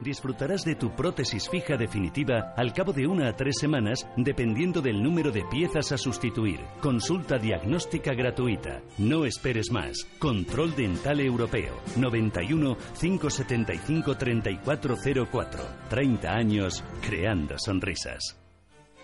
[0.00, 5.02] disfrutarás de tu prótesis fija definitiva al cabo de una a tres semanas, dependiendo del
[5.02, 6.60] número de piezas a sustituir.
[6.80, 8.82] Consulta diagnóstica gratuita.
[8.98, 10.04] No esperes más.
[10.18, 11.74] Control Dental Europeo.
[11.96, 15.64] 91 575 3404.
[15.88, 18.36] 30 años creando sonrisas.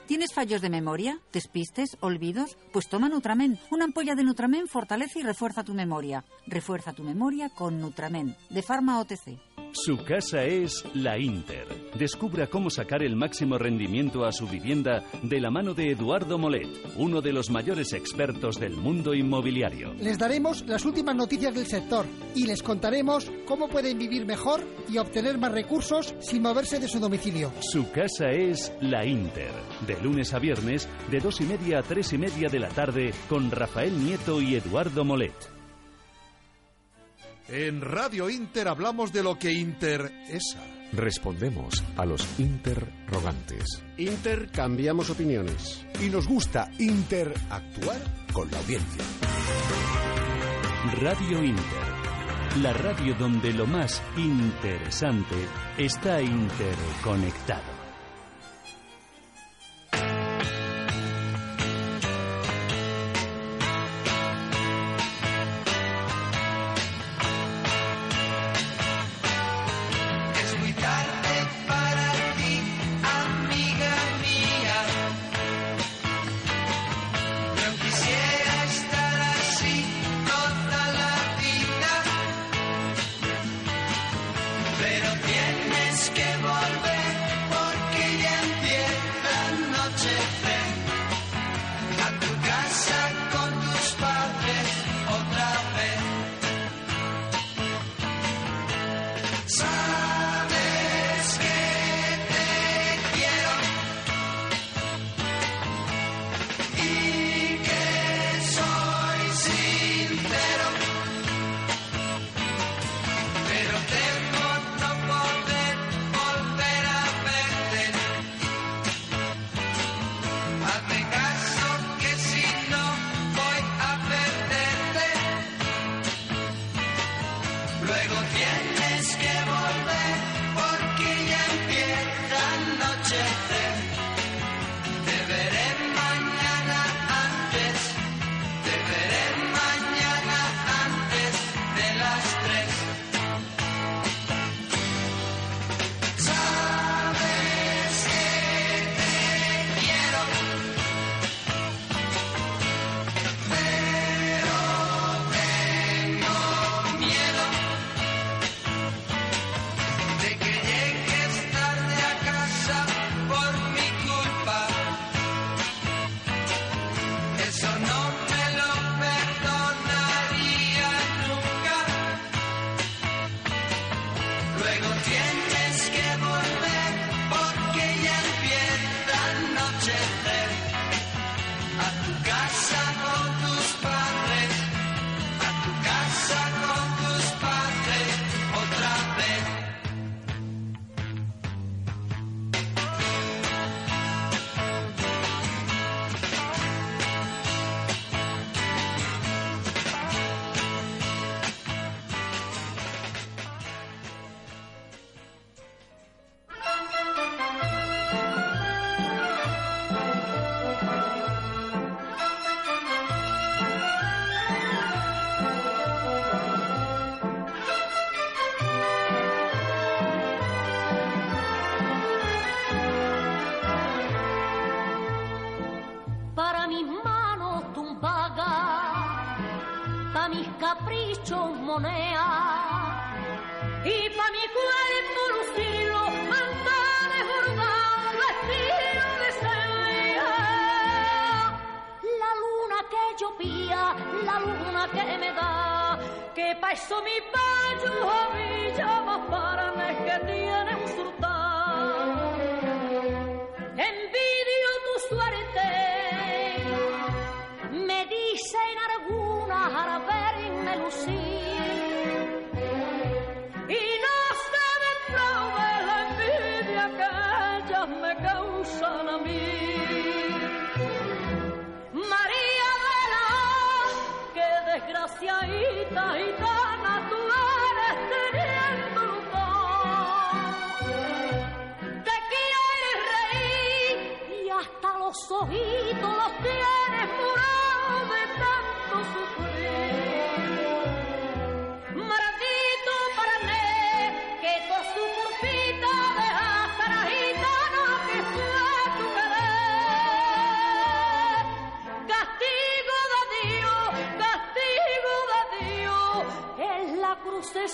[0.06, 1.18] ¿Tienes fallos de memoria?
[1.32, 1.96] ¿Despistes?
[2.00, 2.58] ¿Olvidos?
[2.74, 3.58] Pues toma Nutramen.
[3.70, 6.24] Una ampolla de Nutramen fortalece y refuerza tu memoria.
[6.46, 9.53] Refuerza tu memoria con Nutramen, de Pharma OTC.
[9.72, 11.66] Su casa es la Inter.
[11.98, 16.69] Descubra cómo sacar el máximo rendimiento a su vivienda de la mano de Eduardo Molet,
[16.97, 19.92] uno de los mayores expertos del mundo inmobiliario.
[19.94, 24.98] Les daremos las últimas noticias del sector y les contaremos cómo pueden vivir mejor y
[24.98, 27.52] obtener más recursos sin moverse de su domicilio.
[27.60, 29.50] Su casa es la Inter.
[29.88, 33.12] De lunes a viernes, de dos y media a tres y media de la tarde,
[33.28, 35.53] con Rafael Nieto y Eduardo Molet.
[37.48, 40.64] En Radio Inter hablamos de lo que interesa.
[40.92, 43.84] Respondemos a los interrogantes.
[43.98, 45.84] Intercambiamos opiniones.
[46.00, 48.00] Y nos gusta interactuar
[48.33, 49.05] con la audiencia.
[51.00, 51.95] Radio Inter.
[52.62, 55.37] La radio donde lo más interesante
[55.77, 57.73] está interconectado.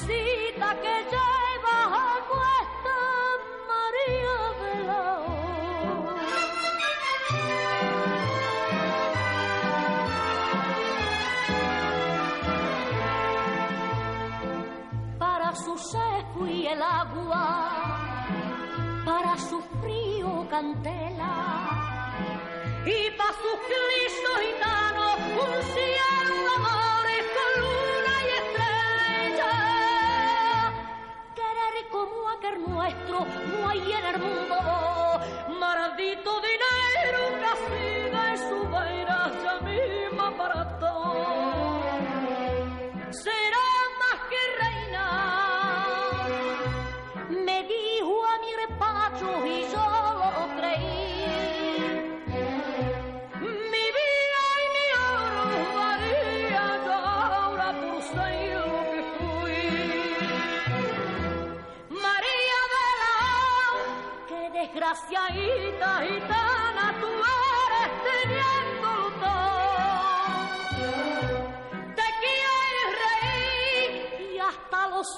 [0.07, 0.30] see.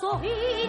[0.02, 0.61] 所依。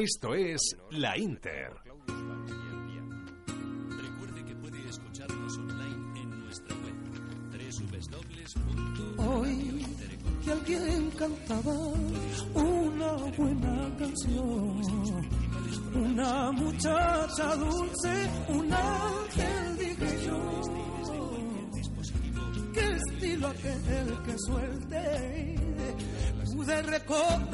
[0.00, 0.60] Esto es
[0.92, 1.72] La Inter.
[3.46, 6.94] Recuerde que puede escucharnos online en nuestra web
[9.18, 9.84] Hoy
[10.42, 11.74] que alguien cantaba
[12.54, 14.80] una buena canción,
[15.94, 20.40] una muchacha dulce, un ángel dije yo.
[22.72, 25.60] Qué estilo aquel que suelte
[26.60, 27.49] pude recoger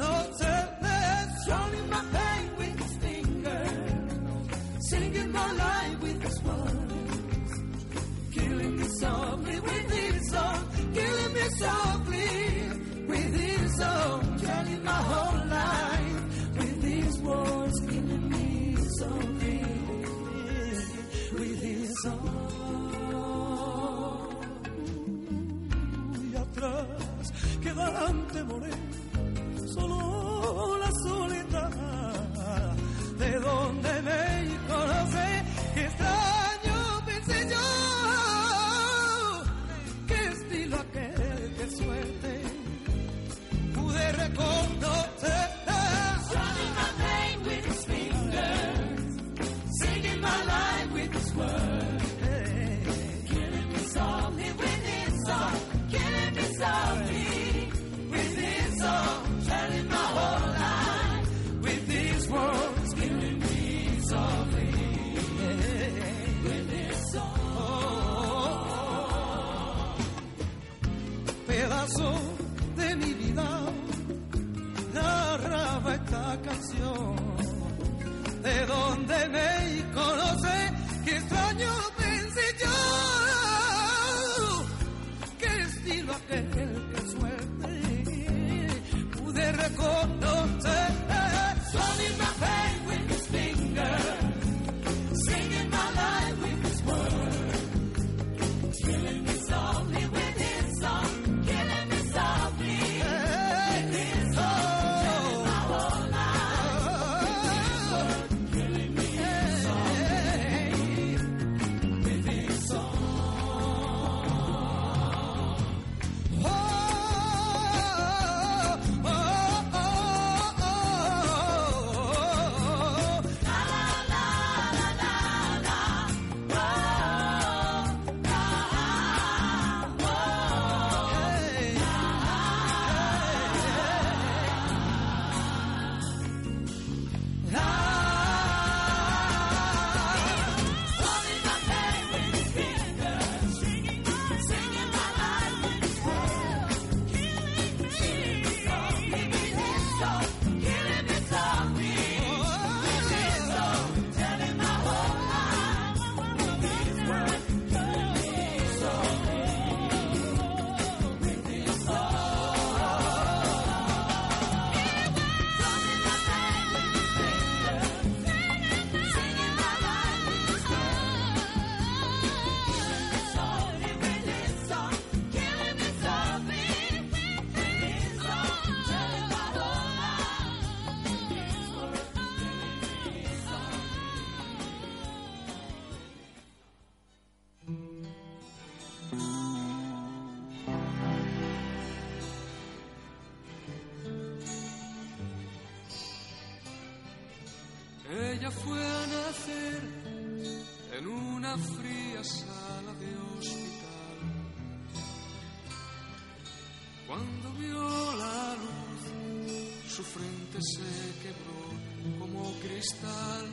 [212.87, 213.47] cristal.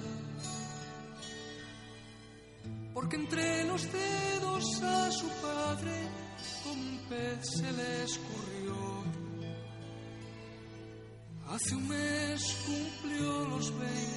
[2.93, 6.09] Porque entre los dedos a su padre
[6.63, 9.05] como un pez se le escurrió.
[11.49, 14.14] Hace un mes cumplió los 26.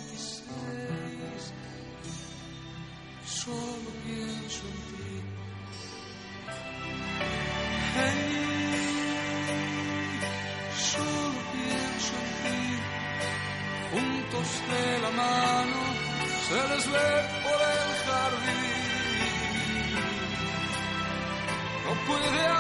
[16.48, 17.10] Se les ve
[17.44, 18.77] por el jardín.
[21.86, 22.57] No puede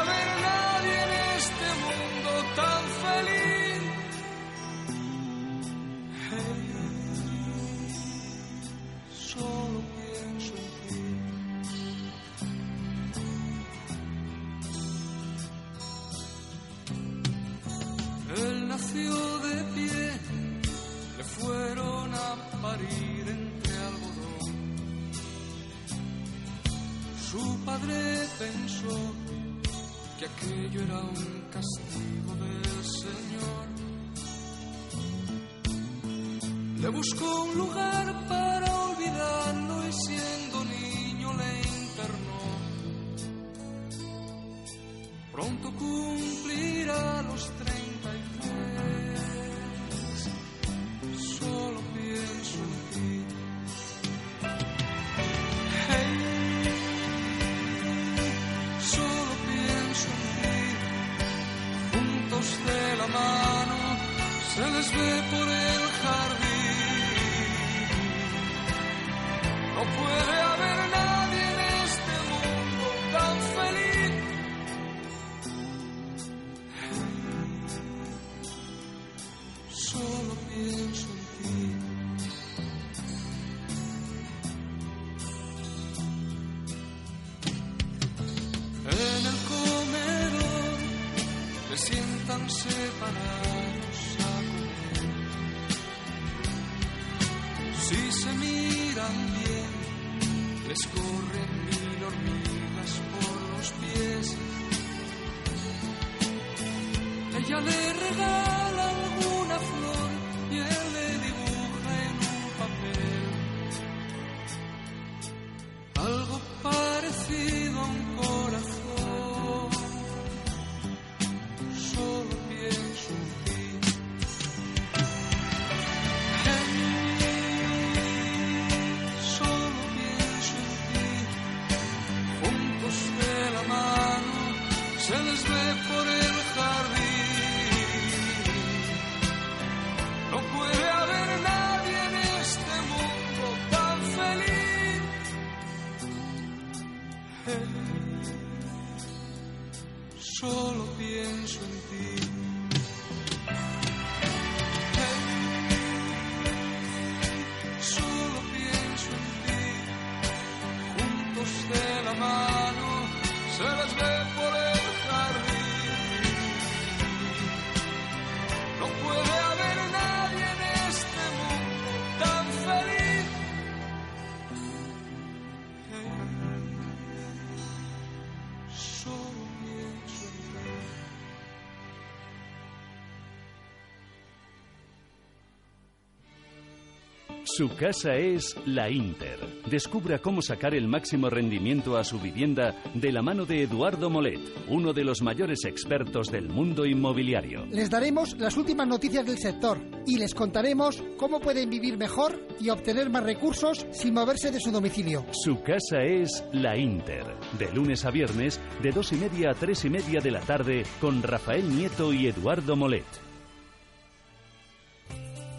[187.57, 189.39] Su casa es la Inter.
[189.67, 194.39] Descubra cómo sacar el máximo rendimiento a su vivienda de la mano de Eduardo Molet,
[194.67, 197.65] uno de los mayores expertos del mundo inmobiliario.
[197.71, 202.69] Les daremos las últimas noticias del sector y les contaremos cómo pueden vivir mejor y
[202.69, 205.25] obtener más recursos sin moverse de su domicilio.
[205.31, 207.25] Su casa es la Inter.
[207.57, 210.83] De lunes a viernes, de dos y media a tres y media de la tarde,
[211.01, 213.26] con Rafael Nieto y Eduardo Molet.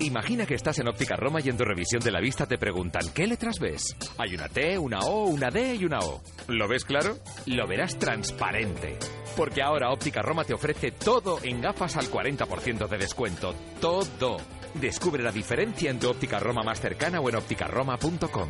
[0.00, 3.02] Imagina que estás en Óptica Roma y en tu revisión de la vista te preguntan
[3.12, 3.97] ¿qué letras ves?
[4.19, 6.23] Hay una T, una O, una D y una O.
[6.47, 7.17] ¿Lo ves claro?
[7.47, 8.97] Lo verás transparente.
[9.37, 13.55] Porque ahora Óptica Roma te ofrece todo en gafas al 40% de descuento.
[13.81, 14.37] Todo.
[14.75, 18.49] Descubre la diferencia en tu óptica Roma más cercana o en ópticaroma.com.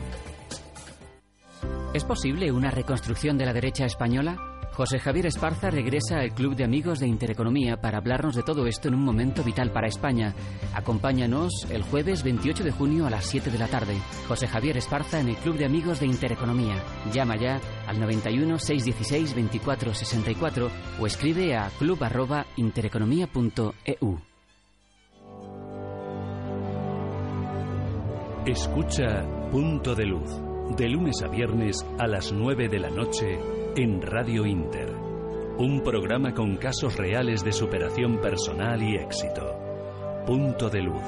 [1.95, 4.58] ¿Es posible una reconstrucción de la derecha española?
[4.79, 8.87] José Javier Esparza regresa al Club de Amigos de Intereconomía para hablarnos de todo esto
[8.87, 10.37] en un momento vital para España.
[10.73, 13.97] Acompáñanos el jueves 28 de junio a las 7 de la tarde.
[14.29, 16.81] José Javier Esparza en el Club de Amigos de Intereconomía.
[17.13, 20.71] Llama ya al 91 616 2464
[21.01, 24.21] o escribe a club@intereconomia.eu.
[28.47, 33.39] Escucha Punto de Luz de lunes a viernes a las 9 de la noche
[33.77, 34.93] en Radio Inter.
[35.59, 39.59] Un programa con casos reales de superación personal y éxito.
[40.27, 41.03] Punto de luz,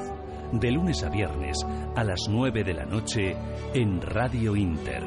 [0.51, 1.57] de lunes a viernes
[1.95, 3.35] a las 9 de la noche
[3.73, 5.03] en Radio Inter,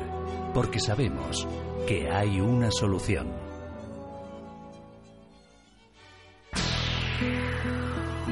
[0.55, 1.46] porque sabemos
[1.87, 3.33] que hay una solución.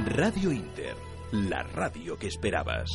[0.06, 0.94] Radio Inter,
[1.32, 2.88] la radio que esperabas.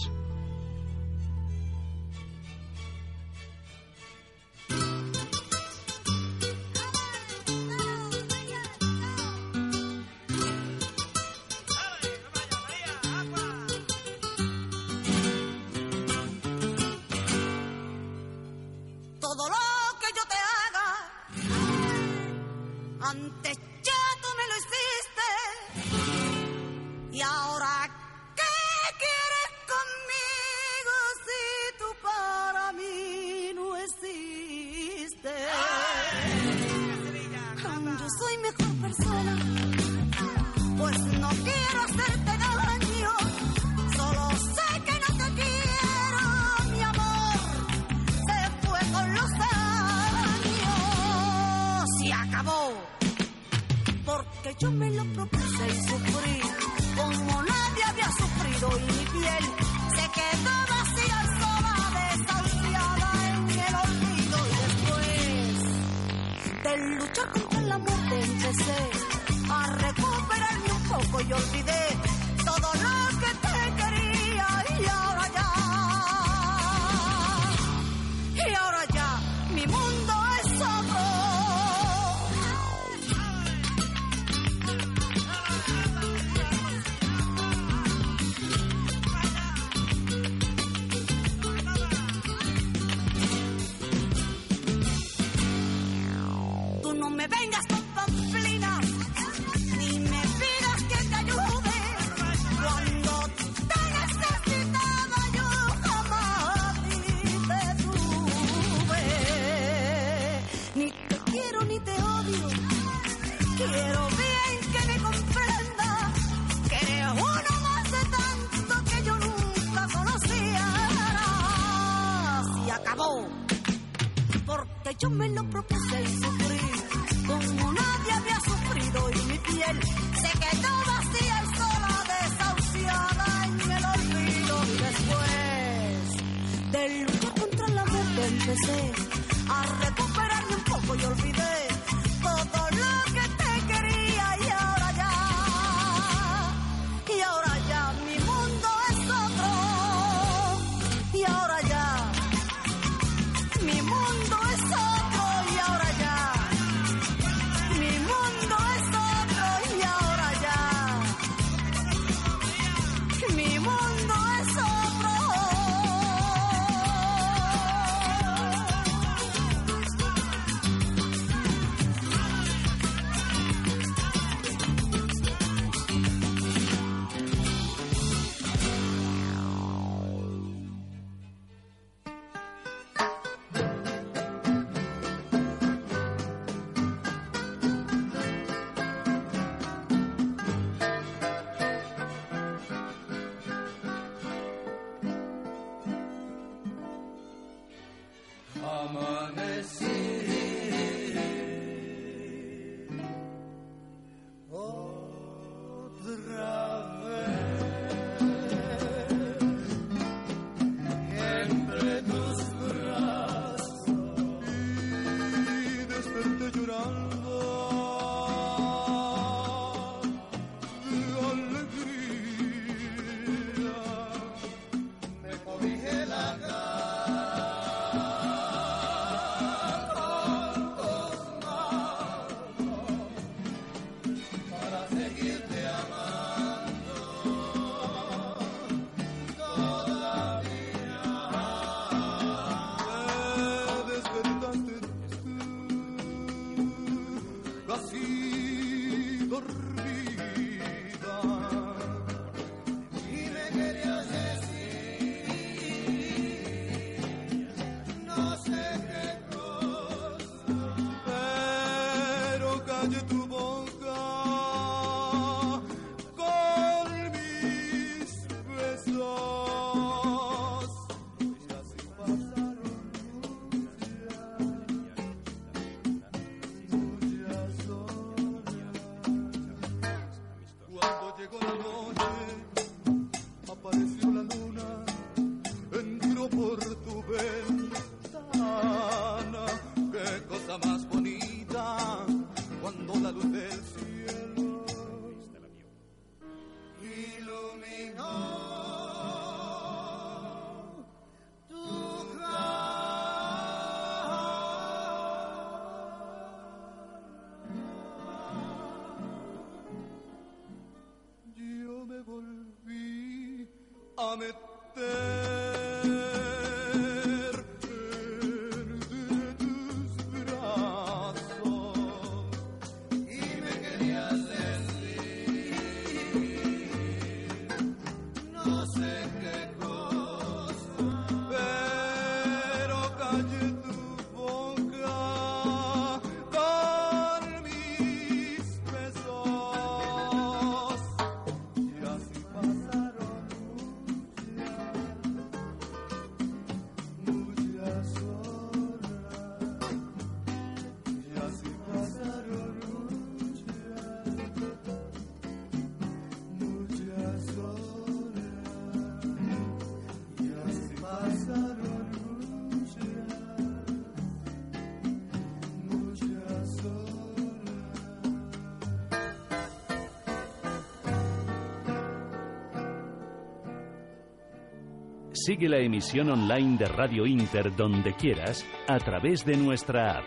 [375.27, 380.05] Sigue la emisión online de Radio Inter donde quieras a través de nuestra app.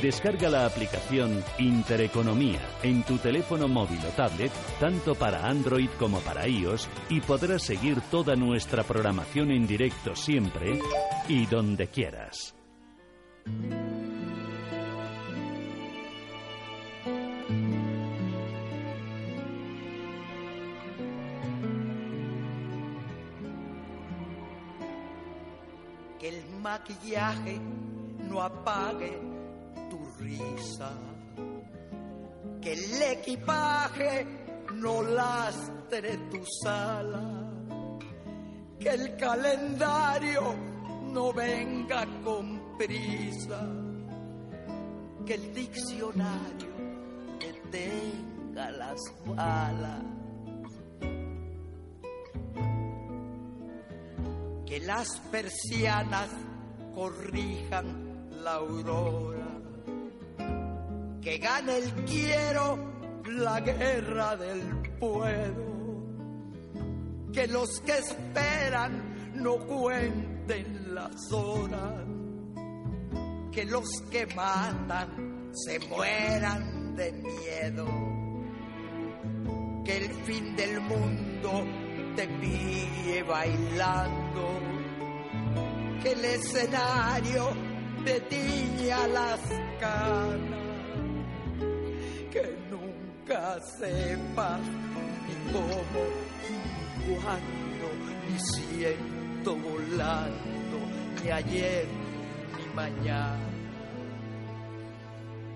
[0.00, 6.48] Descarga la aplicación Intereconomía en tu teléfono móvil o tablet, tanto para Android como para
[6.48, 10.78] iOS, y podrás seguir toda nuestra programación en directo siempre
[11.28, 12.61] y donde quieras.
[28.28, 29.18] No apague
[29.90, 30.92] tu risa,
[32.60, 34.26] que el equipaje
[34.74, 37.50] no lastre tu sala,
[38.78, 40.54] que el calendario
[41.12, 43.66] no venga con prisa,
[45.26, 46.72] que el diccionario
[47.38, 50.02] detenga las balas.
[54.72, 56.30] que las persianas
[56.94, 59.48] corrijan la aurora,
[61.20, 62.78] que gane el quiero
[63.26, 64.60] la guerra del
[64.98, 65.72] puedo,
[67.32, 72.04] que los que esperan no cuenten las horas,
[73.52, 77.86] que los que matan se mueran de miedo,
[79.84, 81.64] que el fin del mundo
[82.16, 84.71] te pille bailando,
[86.02, 87.50] que el escenario
[88.04, 89.40] te tiña las
[89.78, 90.66] canas,
[92.30, 96.02] que nunca sepas ni cómo,
[96.48, 97.86] ni cuándo,
[98.28, 100.76] ni siento volando,
[101.22, 101.86] ni ayer,
[102.56, 103.48] ni mañana.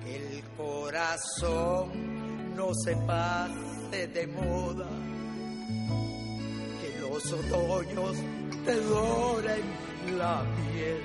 [0.04, 4.88] Que el corazón no se pase de moda
[6.80, 8.16] que los otoños
[8.64, 11.02] te doren la piel.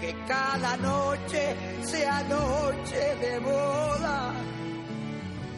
[0.00, 4.32] Que cada noche sea noche de boda.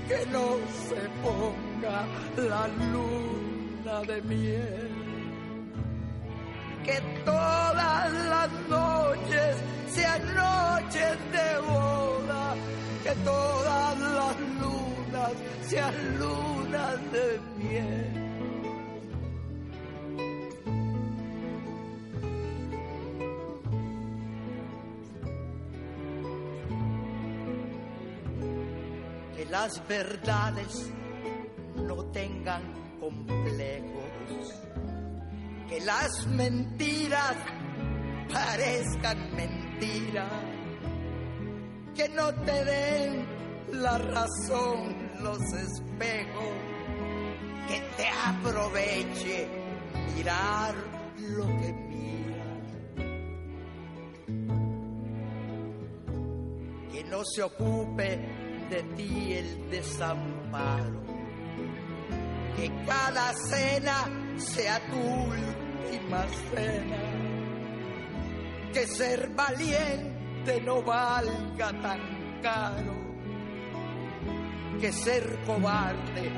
[0.08, 0.46] Que no
[0.88, 2.04] se ponga
[2.36, 4.90] la luna de miel.
[6.84, 9.56] Que todas las noches
[9.88, 12.54] sean noches de boda.
[13.02, 15.32] Que todas las lunas
[15.66, 18.33] sean lunas de miel.
[29.54, 30.90] Las verdades
[31.76, 32.60] no tengan
[32.98, 34.52] complejos,
[35.68, 37.36] que las mentiras
[38.32, 40.32] parezcan mentiras,
[41.94, 43.26] que no te den
[43.74, 46.54] la razón los espejos,
[47.68, 49.48] que te aproveche
[50.16, 50.74] mirar
[51.16, 52.58] lo que miras,
[56.90, 61.02] que no se ocupe de ti el desamparo.
[62.56, 64.04] Que cada cena
[64.36, 67.02] sea tu última cena.
[68.72, 72.94] Que ser valiente no valga tan caro.
[74.80, 76.30] Que ser cobarde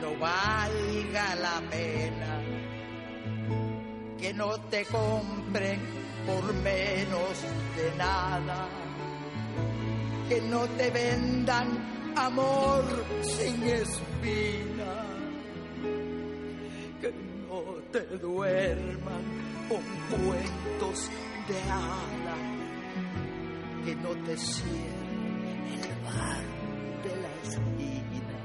[0.00, 2.42] no valga la pena.
[4.18, 5.80] Que no te compren
[6.26, 7.42] por menos
[7.76, 8.83] de nada
[10.28, 12.84] que no te vendan amor
[13.22, 15.06] sin espina,
[17.00, 17.12] que
[17.48, 19.22] no te duerman
[19.68, 19.82] con
[20.18, 21.10] cuentos
[21.48, 22.36] de hada,
[23.84, 26.44] que no te cierren el bar
[27.02, 28.38] de la esquina,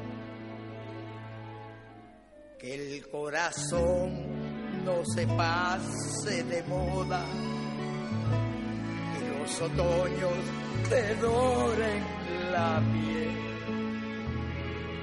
[2.58, 4.40] que el corazón
[4.84, 7.26] no se pase de moda,
[9.50, 10.38] los otoños
[10.90, 12.04] te doren
[12.52, 13.36] la piel,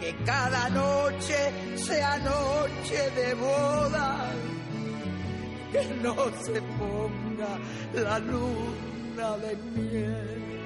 [0.00, 1.36] que cada noche
[1.76, 4.32] sea noche de boda,
[5.72, 7.58] que no se ponga
[7.94, 10.60] la luna de miel,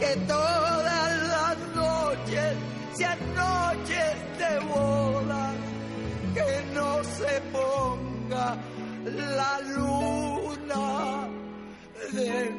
[0.00, 2.54] que todas las noches
[2.94, 5.52] sean noches de boda,
[6.34, 8.56] que no se ponga
[9.04, 11.19] la luna
[12.12, 12.50] de.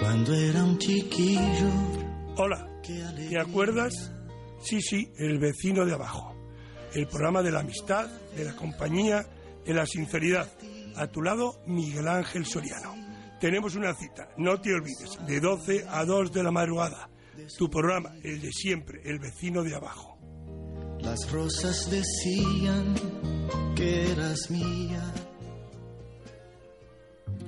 [0.00, 1.70] Cuando era un chiquillo.
[2.36, 4.12] Hola, ¿te acuerdas?
[4.60, 6.34] Sí, sí, el vecino de abajo.
[6.94, 9.26] El programa de la amistad, de la compañía,
[9.64, 10.50] de la sinceridad.
[10.96, 12.94] A tu lado, Miguel Ángel Soriano.
[13.40, 17.10] Tenemos una cita, no te olvides, de 12 a 2 de la madrugada.
[17.58, 20.18] Tu programa, el de siempre, el vecino de abajo.
[21.00, 22.94] Las rosas decían
[23.74, 25.02] que eras mía.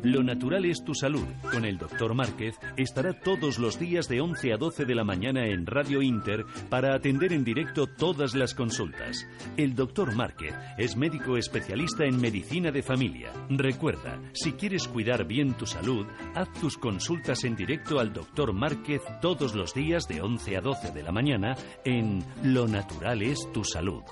[0.02, 1.24] Lo natural es tu salud.
[1.50, 5.46] Con el doctor Márquez estará todos los días de 11 a 12 de la mañana
[5.46, 9.26] en Radio Inter para atender en directo todas las consultas.
[9.56, 13.32] El doctor Márquez es médico especialista en medicina de familia.
[13.50, 19.02] Recuerda, si quieres cuidar bien tu salud, haz tus consultas en directo al doctor Márquez
[19.20, 23.64] todos los días de 11 a 12 de la mañana en Lo natural es tu
[23.64, 24.02] salud.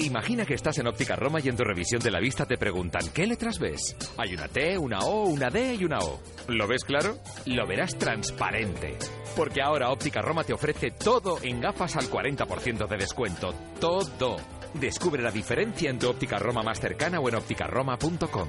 [0.00, 3.02] Imagina que estás en Óptica Roma y en tu revisión de la vista te preguntan
[3.12, 3.96] ¿qué letras ves?
[4.16, 6.20] Hay una T, una O, una D y una O.
[6.48, 7.18] ¿Lo ves claro?
[7.44, 8.96] Lo verás transparente.
[9.36, 13.54] Porque ahora Óptica Roma te ofrece todo en gafas al 40% de descuento.
[13.78, 14.36] Todo.
[14.72, 18.48] Descubre la diferencia en tu óptica Roma más cercana o en ópticaroma.com.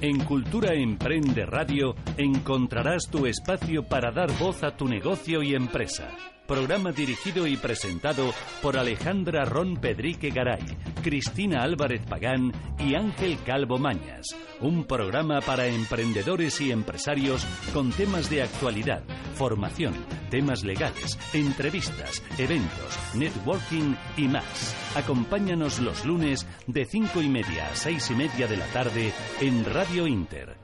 [0.00, 6.08] En Cultura Emprende Radio encontrarás tu espacio para dar voz a tu negocio y empresa.
[6.50, 10.64] Programa dirigido y presentado por Alejandra Ron Pedrique Garay,
[11.00, 14.34] Cristina Álvarez Pagán y Ángel Calvo Mañas.
[14.60, 19.04] Un programa para emprendedores y empresarios con temas de actualidad,
[19.36, 19.94] formación,
[20.28, 24.74] temas legales, entrevistas, eventos, networking y más.
[24.96, 29.64] Acompáñanos los lunes de cinco y media a seis y media de la tarde en
[29.64, 30.59] Radio Inter.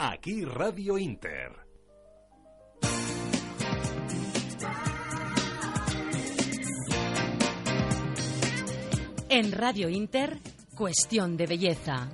[0.00, 1.50] Aquí Radio Inter.
[9.28, 10.38] En Radio Inter,
[10.76, 12.10] Cuestión de Belleza.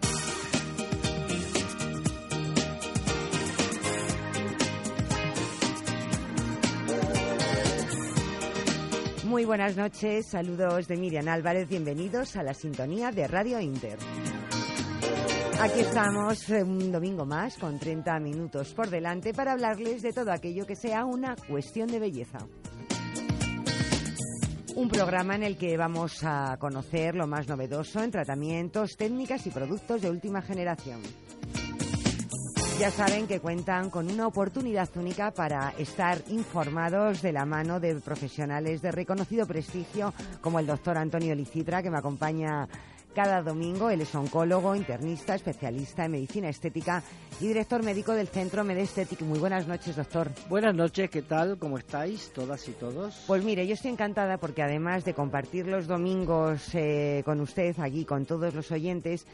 [9.24, 13.98] Muy buenas noches, saludos de Miriam Álvarez, bienvenidos a la sintonía de Radio Inter.
[15.64, 20.30] Aquí estamos eh, un domingo más con 30 minutos por delante para hablarles de todo
[20.30, 22.36] aquello que sea una cuestión de belleza.
[24.76, 29.50] Un programa en el que vamos a conocer lo más novedoso en tratamientos, técnicas y
[29.50, 31.00] productos de última generación.
[32.78, 37.94] Ya saben que cuentan con una oportunidad única para estar informados de la mano de
[38.02, 42.68] profesionales de reconocido prestigio como el doctor Antonio Licitra, que me acompaña
[43.14, 43.88] cada domingo.
[43.90, 47.02] Él es oncólogo, internista, especialista en medicina estética
[47.40, 49.20] y director médico del Centro Medesthetic.
[49.22, 50.30] Muy buenas noches, doctor.
[50.48, 51.56] Buenas noches, ¿qué tal?
[51.58, 53.24] ¿Cómo estáis todas y todos?
[53.26, 58.04] Pues mire, yo estoy encantada porque además de compartir los domingos eh, con usted, aquí
[58.04, 59.26] con todos los oyentes,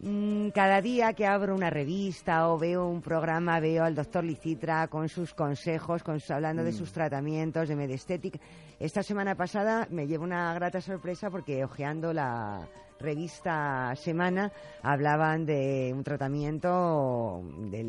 [0.00, 4.88] mm, cada día que abro una revista o veo un programa veo al doctor Licitra
[4.88, 6.76] con sus consejos, con sus- hablando de Mm.
[6.76, 8.38] sus tratamientos de Medesthetic.
[8.78, 12.60] Esta semana pasada me llevo una grata sorpresa porque hojeando la
[12.98, 17.82] revista Semana hablaban de un tratamiento de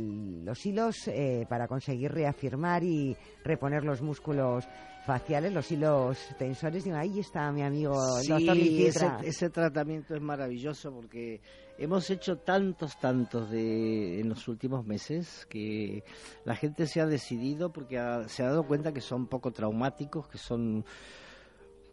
[0.44, 4.68] los hilos eh, para conseguir reafirmar y reponer los músculos
[5.06, 6.84] faciales, los hilos tensores.
[6.84, 7.94] Digo, ahí está mi amigo
[8.28, 11.40] doctor Sí, ese, ese tratamiento es maravilloso porque
[11.78, 16.04] hemos hecho tantos, tantos de, en los últimos meses que
[16.44, 20.28] la gente se ha decidido porque ha- se ha dado cuenta que son poco traumáticos,
[20.28, 20.84] que son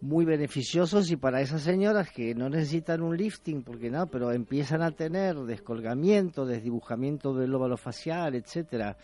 [0.00, 4.82] muy beneficiosos y para esas señoras que no necesitan un lifting, porque no, pero empiezan
[4.82, 8.96] a tener descolgamiento, desdibujamiento del óvalo facial, etcétera,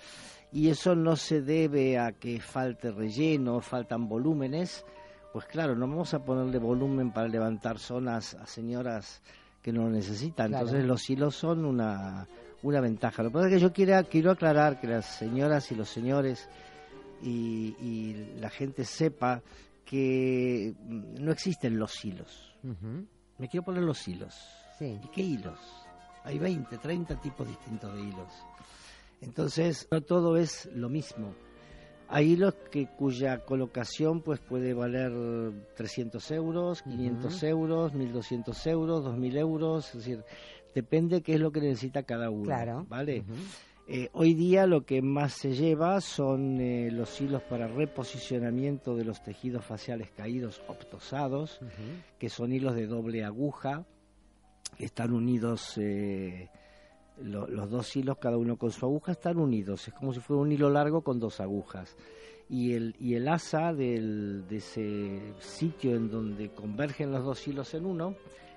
[0.53, 4.85] y eso no se debe a que falte relleno, faltan volúmenes,
[5.33, 9.22] pues claro, no vamos a ponerle volumen para levantar zonas a señoras
[9.62, 10.48] que no lo necesitan.
[10.48, 10.66] Claro.
[10.66, 12.26] Entonces los hilos son una,
[12.62, 13.22] una ventaja.
[13.22, 16.48] Lo que pasa es que yo quiero, quiero aclarar que las señoras y los señores
[17.22, 19.42] y, y la gente sepa
[19.90, 22.55] que mm, no existen los hilos.
[23.38, 24.33] Me quiero poner los hilos.
[24.79, 25.00] Sí.
[25.03, 25.59] ¿Y qué hilos?
[26.22, 28.33] Hay 20, 30 tipos distintos de hilos.
[29.20, 31.35] Entonces, no todo es lo mismo.
[32.09, 35.12] Hay hilos que cuya colocación pues puede valer
[35.76, 37.46] 300 euros, 500 Ujú.
[37.46, 40.24] euros, 1200 euros, 2000 euros, es decir,
[40.72, 42.44] depende qué es lo que necesita cada uno.
[42.44, 42.87] Claro.
[42.88, 43.24] ¿Vale?
[43.92, 49.05] Eh, hoy día lo que más se lleva son eh, los hilos para reposicionamiento de
[49.05, 51.59] los tejidos faciales caídos optosados,
[52.16, 53.85] que son hilos de doble aguja,
[54.79, 56.48] que están unidos, eh,
[57.20, 59.88] lo- los dos hilos, cada uno con su aguja, están unidos.
[59.88, 61.96] Es como si fuera un hilo largo con dos agujas.
[62.48, 67.74] Y el, y el asa del, de ese sitio en donde convergen los dos hilos
[67.74, 68.14] en uno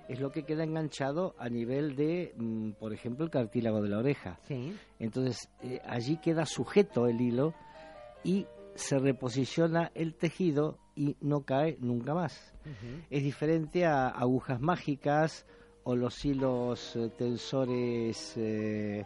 [0.07, 3.99] es lo que queda enganchado a nivel de, mm, por ejemplo, el cartílago de la
[3.99, 4.39] oreja.
[4.47, 4.75] Sí.
[4.99, 7.53] Entonces, eh, allí queda sujeto el hilo
[8.23, 12.53] y se reposiciona el tejido y no cae nunca más.
[13.09, 15.45] Es diferente a agujas mágicas
[15.83, 19.05] o los hilos eh, tensores, eh,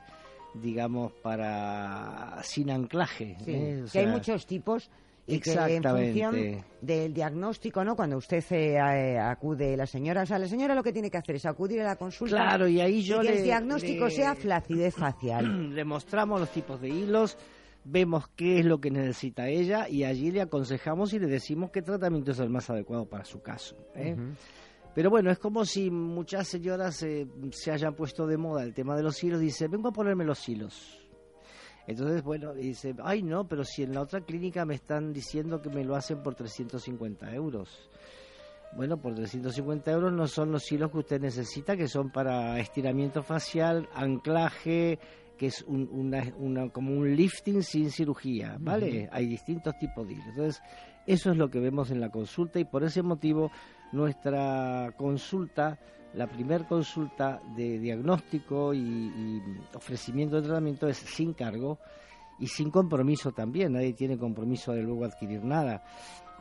[0.54, 3.36] digamos, para sin anclaje.
[3.44, 3.84] Sí, ¿eh?
[3.84, 4.92] O que hay muchos tipos
[5.28, 6.34] y que en función
[6.82, 7.96] del diagnóstico, ¿no?
[7.96, 11.36] Cuando usted eh, acude, la señora, o sea, la señora lo que tiene que hacer
[11.36, 12.38] es acudir a la consulta.
[12.38, 15.74] Claro, y ahí yo que le- el diagnóstico le- sea flacidez facial.
[15.76, 17.38] le mostramos los tipos de hilos,
[17.84, 21.82] vemos qué es lo que necesita ella y allí le aconsejamos y le decimos qué
[21.82, 23.76] tratamiento es el más adecuado para su caso.
[23.96, 24.16] ¿eh?
[24.96, 28.96] Pero bueno, es como si muchas señoras eh, se hayan puesto de moda el tema
[28.96, 31.07] de los hilos, dice, vengo a ponerme los hilos.
[31.88, 35.70] Entonces, bueno, dice, ay no, pero si en la otra clínica me están diciendo que
[35.70, 37.90] me lo hacen por 350 euros.
[38.76, 43.24] Bueno, por 350 euros no son los hilos que usted necesita, que son para estiramiento
[43.24, 45.00] facial, anclaje,
[45.38, 49.08] que es un- una, una- como un lifting sin cirugía, ¿vale?
[49.12, 50.28] Hay distintos tipos de hilos.
[50.30, 50.62] Entonces,
[51.06, 53.50] eso es lo que vemos en la consulta y por ese motivo
[53.94, 55.80] nuestra consulta,
[56.14, 59.42] la primer consulta de diagnóstico y, y
[59.76, 61.80] ofrecimiento de tratamiento es sin cargo
[62.40, 63.74] y sin compromiso también.
[63.74, 65.84] Nadie tiene compromiso de luego adquirir nada.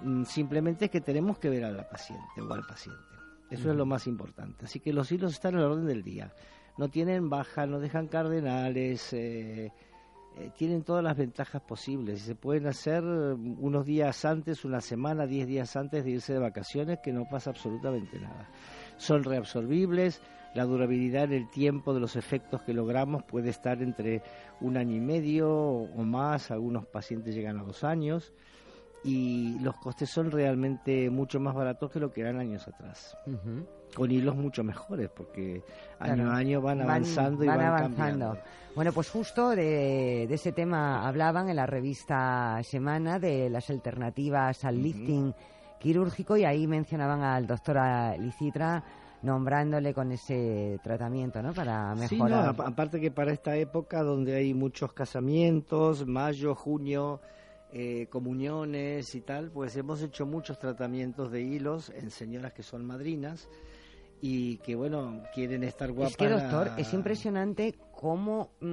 [0.02, 3.02] Mm, Simplemente es que tenemos que ver a la paciente o al paciente.
[3.50, 4.64] Eso es lo más importante.
[4.64, 6.32] Así que los hilos están en el orden del día.
[6.78, 9.72] No tienen baja, no dejan cardenales, eh,
[10.36, 12.22] eh, tienen todas las ventajas posibles.
[12.22, 16.98] Se pueden hacer unos días antes, una semana, diez días antes de irse de vacaciones,
[17.02, 18.48] que no pasa absolutamente nada.
[18.97, 20.20] Son reabsorbibles,
[20.55, 24.22] la durabilidad en el tiempo de los efectos que logramos puede estar entre
[24.61, 28.32] un año y medio o más, algunos pacientes llegan a dos años
[29.05, 33.16] y los costes son realmente mucho más baratos que lo que eran años atrás.
[33.94, 35.62] Con hilos mucho mejores, porque
[36.01, 36.30] año Claro.
[36.30, 37.97] a año van avanzando y van, avanzando.
[37.97, 38.38] cambiando.
[38.74, 44.64] Bueno, pues justo de, de ese tema hablaban en la revista Semana de las alternativas
[44.64, 45.32] al lifting
[45.78, 47.76] quirúrgico y ahí mencionaban al doctor
[48.18, 48.82] Licitra
[49.22, 51.52] nombrándole con ese tratamiento, ¿no?
[51.52, 52.48] Para Sí, no, mejorar.
[52.50, 57.20] apa- aparte que para esta época donde hay muchos casamientos, mayo, junio,
[57.72, 62.84] eh, comuniones y tal, pues hemos hecho muchos tratamientos de hilos en señoras que son
[62.84, 63.48] madrinas
[64.20, 66.12] y que, bueno, quieren estar guapas.
[66.12, 68.66] Es que, doctor, es impresionante cómo mm,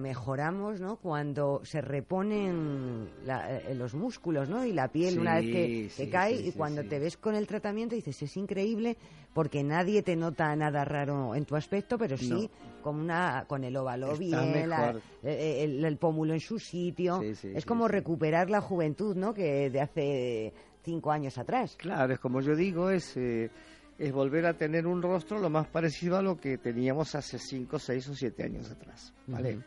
[0.00, 0.96] mejoramos, ¿no?
[0.96, 4.64] Cuando se reponen la- eh, los músculos, ¿no?
[4.64, 7.16] Y la piel Sí, una vez que, sí, que cae sí, y cuando te ves
[7.16, 8.96] con el tratamiento dices, es increíble
[9.32, 12.50] porque nadie te nota nada raro en tu aspecto, pero sí
[12.82, 15.02] con una con el óvalo bien, la- mejor.
[15.22, 17.22] eh, el, el pómulo en su sitio.
[17.54, 19.34] Es como recuperar la juventud, ¿no?
[19.34, 21.76] Que de hace cinco años atrás.
[21.76, 23.50] Claro, es como yo digo, es, eh,
[23.98, 27.78] es volver a tener un rostro lo más parecido a lo que teníamos hace 5,
[27.78, 29.12] 6 o 7 años atrás.
[29.26, 29.60] ¿vale?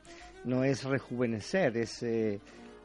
[0.46, 2.40] No es rejuvenecer, es eh,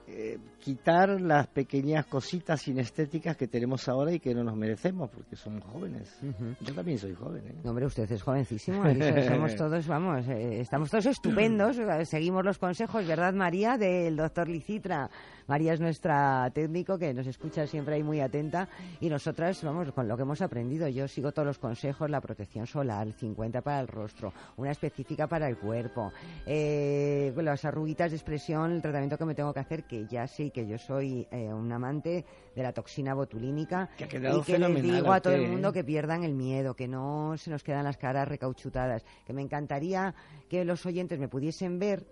[0.07, 5.35] eh, quitar las pequeñas cositas sinestéticas que tenemos ahora y que no nos merecemos porque
[5.35, 6.19] somos jóvenes.
[6.61, 7.43] Yo también soy joven.
[7.47, 7.55] ¿eh?
[7.65, 8.83] No, hombre, usted es jovencísimo.
[9.29, 11.79] somos todos, vamos, eh, estamos todos estupendos.
[12.05, 13.79] Seguimos los consejos, ¿verdad, María?
[13.79, 15.09] Del doctor Licitra.
[15.47, 18.69] María es nuestra técnico que nos escucha siempre ahí muy atenta.
[19.01, 22.67] Y nosotras, vamos, con lo que hemos aprendido, yo sigo todos los consejos: la protección
[22.67, 26.13] solar, 50 para el rostro, una específica para el cuerpo,
[26.47, 30.51] eh, las arruguitas de expresión, el tratamiento que me tengo que hacer, que ya sé
[30.51, 32.25] que yo soy eh, un amante
[32.55, 33.91] de la toxina botulínica.
[33.97, 35.73] Que ha quedado y que les digo a todo el mundo ¿eh?
[35.73, 40.15] que pierdan el miedo, que no se nos quedan las caras recauchutadas, que me encantaría
[40.49, 42.07] que los oyentes me pudiesen ver,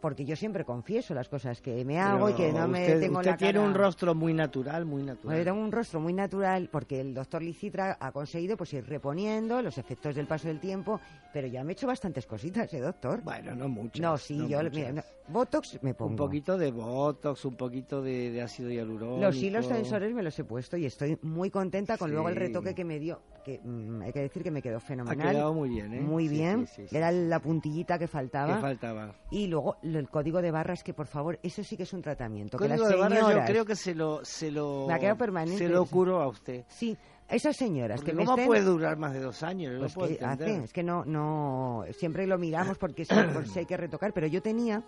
[0.00, 3.18] porque yo siempre confieso las cosas que me hago y que no me usted, tengo
[3.18, 3.66] usted la tiene cara...
[3.66, 5.24] un rostro muy natural, muy natural.
[5.24, 8.86] Bueno, yo tengo un rostro muy natural porque el doctor Licitra ha conseguido pues ir
[8.86, 11.00] reponiendo los efectos del paso del tiempo,
[11.32, 13.20] pero ya me he hecho bastantes cositas, ¿eh, doctor?
[13.22, 14.00] Bueno, no muchas.
[14.00, 14.62] No, sí, no yo...
[14.70, 16.10] mira, no, Botox me pongo.
[16.10, 19.20] Un poquito de Botox, un poquito de, de ácido hialurónico.
[19.20, 22.40] Los hilos tensores me los he puesto y estoy muy contenta con luego el Sí.
[22.40, 23.20] retoque que me dio.
[23.42, 25.30] Que mm, hay que decir que me quedó fenomenal.
[25.30, 26.00] quedado muy bien, ¿eh?
[26.00, 26.66] Muy Sí, bien.
[26.66, 26.96] sí, sí, sí.
[26.96, 28.54] Era la puntillita que faltaba.
[28.56, 29.14] Que faltaba.
[29.30, 32.58] Y luego el código de barras, que por favor, eso sí que es un tratamiento.
[32.58, 34.98] que Código las de barras yo señoras- creo que se lo, se lo, Me ha
[34.98, 36.64] quedado permanente se lo curo a usted.
[36.68, 36.96] Sí,
[37.28, 39.72] esas señoras Porque que me ¿Cómo estén- puede durar más de dos años?
[39.74, 43.60] No Pues puedo que es que no, no, siempre lo miramos porque si, por si
[43.60, 44.82] hay que retocar, pero yo tenía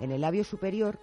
[0.00, 0.98] en el labio superior,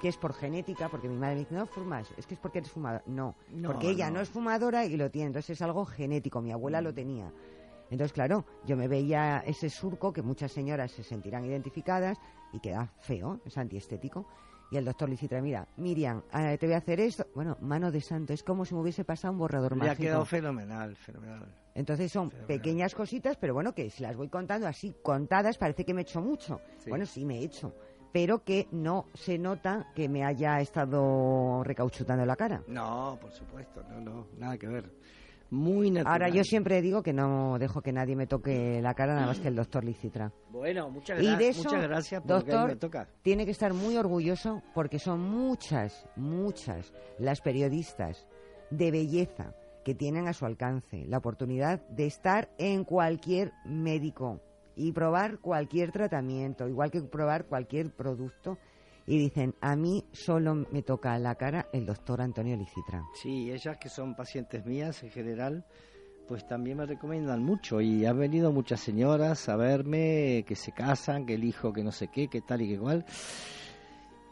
[0.00, 2.58] que es por genética, porque mi madre me dice, no fumas, es que es porque
[2.58, 3.02] eres fumadora.
[3.06, 4.16] No, No, porque ella no.
[4.16, 4.20] no.
[4.20, 7.32] es fumadora y lo tiene, entonces es algo genético, mi abuela lo tenía.
[7.90, 12.18] Entonces, claro, yo me veía ese surco que muchas señoras se sentirán identificadas
[12.52, 14.26] y queda feo, es antiestético.
[14.70, 17.26] Y el doctor Licitra, mira, Miriam, ah, te voy a hacer esto.
[17.34, 20.02] Bueno, mano de santo, es como si me hubiese pasado un borrador Le ha mágico.
[20.02, 21.48] quedado fenomenal, fenomenal.
[21.74, 25.94] Entonces son pequeñas cositas, pero bueno, que si las voy contando así contadas parece que
[25.94, 26.60] me he hecho mucho.
[26.76, 26.90] Sí.
[26.90, 27.74] Bueno, sí me he hecho,
[28.12, 32.62] pero que no se nota que me haya estado recauchutando la cara.
[32.68, 34.90] No, por supuesto, no, no, nada que ver.
[35.50, 36.12] Muy natural.
[36.12, 39.40] Ahora yo siempre digo que no dejo que nadie me toque la cara nada más
[39.40, 40.30] que el doctor Licitra.
[40.50, 43.08] Bueno, muchas, Y gra- de eso, muchas gracias por que doctor, me toca.
[43.22, 48.26] tiene que estar muy orgulloso porque son muchas, muchas las periodistas
[48.70, 49.54] de belleza
[49.86, 54.42] que tienen a su alcance la oportunidad de estar en cualquier médico
[54.78, 58.58] y probar cualquier tratamiento, igual que probar cualquier producto.
[59.06, 63.02] Y dicen, a mí solo me toca la cara el doctor Antonio Licitra.
[63.14, 65.64] Sí, ellas que son pacientes mías en general,
[66.28, 71.24] pues también me recomiendan mucho y han venido muchas señoras a verme que se casan,
[71.24, 73.04] que el hijo que no sé qué, que tal y que cual.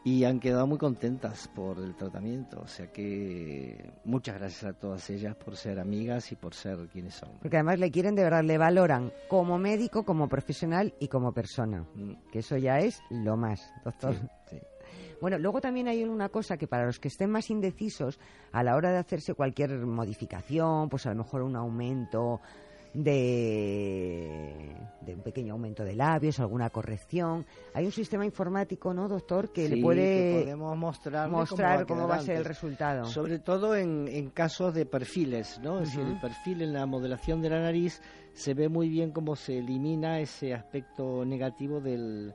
[0.07, 5.09] Y han quedado muy contentas por el tratamiento, o sea que muchas gracias a todas
[5.09, 7.31] ellas por ser amigas y por ser quienes son.
[7.41, 11.85] Porque además le quieren de verdad, le valoran como médico, como profesional y como persona.
[12.31, 14.13] Que eso ya es lo más, doctor.
[14.13, 14.29] Mm.
[14.49, 14.61] Sí, sí.
[15.19, 18.19] Bueno, luego también hay una cosa que para los que estén más indecisos
[18.51, 22.39] a la hora de hacerse cualquier modificación, pues a lo mejor un aumento
[22.93, 24.46] de,
[25.27, 29.81] pequeño aumento de labios, alguna corrección, hay un sistema informático, ¿no, doctor, que Sí, le
[29.81, 31.45] puede que podemos mostrar cómo
[31.85, 33.05] cómo va va a a quedar ser el resultado?
[33.05, 35.79] Sobre todo en, en casos de perfiles, ¿no?
[35.81, 36.13] Es decir, Ujú.
[36.13, 38.01] el perfil en la modelación de la nariz
[38.33, 42.33] se ve muy bien cómo se elimina ese aspecto negativo del,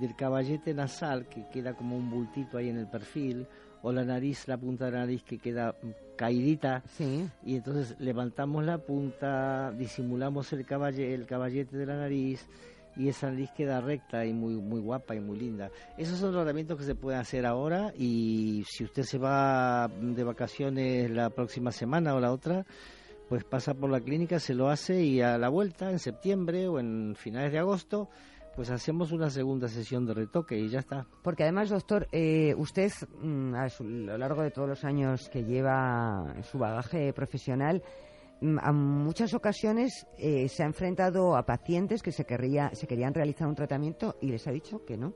[0.00, 3.46] del caballete nasal que queda como un bultito ahí en el perfil
[3.82, 5.74] o la nariz, la punta de la nariz que queda
[6.22, 6.84] caidita
[7.44, 12.46] y entonces levantamos la punta, disimulamos el caballe, el caballete de la nariz
[12.96, 15.72] y esa nariz queda recta y muy muy guapa y muy linda.
[15.98, 21.10] Esos son tratamientos que se pueden hacer ahora y si usted se va de vacaciones
[21.10, 22.64] la próxima semana o la otra,
[23.28, 26.78] pues pasa por la clínica, se lo hace y a la vuelta en septiembre o
[26.78, 28.10] en finales de agosto,
[28.56, 31.06] pues hacemos una segunda sesión de retoque y ya está.
[31.22, 32.90] Porque además, doctor, eh, usted
[33.22, 37.82] mm, a, su- a lo largo de todos los años que lleva su bagaje profesional,
[38.40, 43.14] mm, a muchas ocasiones eh, se ha enfrentado a pacientes que se, querría, se querían
[43.14, 45.14] realizar un tratamiento y les ha dicho que no.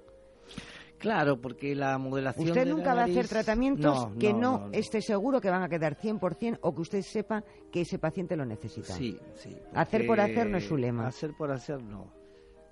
[0.98, 4.68] Claro, porque la modelación Usted de la nunca va a hacer tratamientos No, que no,
[4.68, 8.34] no, esté seguro que van a quedar 100% o que usted sepa que ese paciente
[8.34, 8.94] lo necesita.
[8.94, 9.54] Sí, sí.
[9.74, 11.06] Hacer por hacer no es su lema.
[11.06, 12.10] Hacer por hacer no.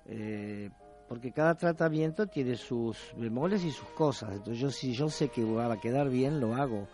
[0.07, 0.69] Eh,
[1.07, 4.33] porque cada tratamiento tiene sus bemoles y sus cosas.
[4.33, 6.87] Entonces yo si yo sé que va a quedar bien, lo hago.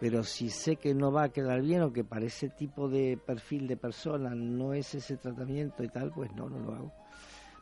[0.00, 3.16] Pero si sé que no va a quedar bien o que para ese tipo de
[3.16, 6.92] perfil de persona no es ese tratamiento y tal, pues no, no lo hago.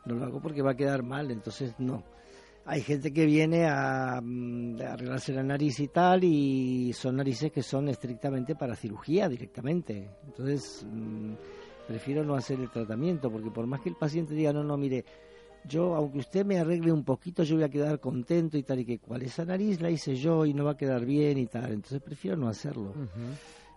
[0.05, 2.03] No lo hago porque va a quedar mal, entonces no.
[2.65, 7.51] Hay gente que viene a, mm, a arreglarse la nariz y tal, y son narices
[7.51, 10.09] que son estrictamente para cirugía directamente.
[10.25, 11.33] Entonces, mm,
[11.87, 15.03] prefiero no hacer el tratamiento, porque por más que el paciente diga, no, no, mire,
[15.65, 18.85] yo, aunque usted me arregle un poquito, yo voy a quedar contento y tal, y
[18.85, 21.71] que cual esa nariz la hice yo y no va a quedar bien y tal.
[21.71, 22.93] Entonces, prefiero no hacerlo.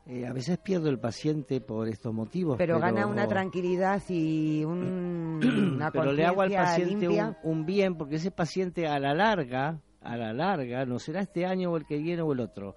[0.08, 2.56] Eh, a veces pierdo el paciente por estos motivos.
[2.58, 5.40] Pero, gana una tranquilidad y un-
[5.76, 7.06] una pero le hago al paciente
[7.42, 11.72] un bien porque ese paciente a la larga, a la larga, no será este año
[11.72, 12.76] o el que viene o el otro,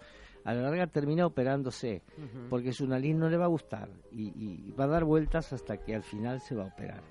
[0.49, 2.01] a la larga termina operándose
[2.49, 5.77] porque su nariz no le va a gustar y, y va a dar vueltas hasta
[5.77, 7.01] que al final se va a operar.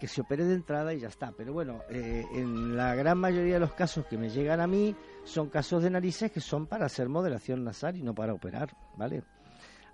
[0.00, 1.32] Que se opere de entrada y ya está.
[1.36, 4.94] Pero bueno, eh, en la gran mayoría de los casos que me llegan a mí
[5.24, 9.22] son casos de narices que son para hacer modelación nasal y no para operar, ¿vale?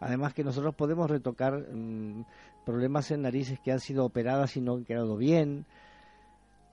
[0.01, 2.25] Además que nosotros podemos retocar mm,
[2.65, 5.67] problemas en narices que han sido operadas y no han quedado bien.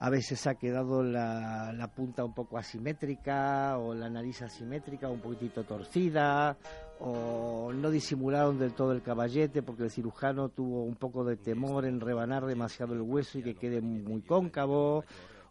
[0.02, 5.62] A veces ha quedado la, punta un poco asimétrica o la nariz asimétrica un poquitito
[5.62, 6.56] torcida
[6.98, 11.84] o no disimularon del todo el caballete porque el cirujano tuvo un poco de temor
[11.84, 15.04] en rebanar demasiado el hueso y que quede muy, muy cóncavo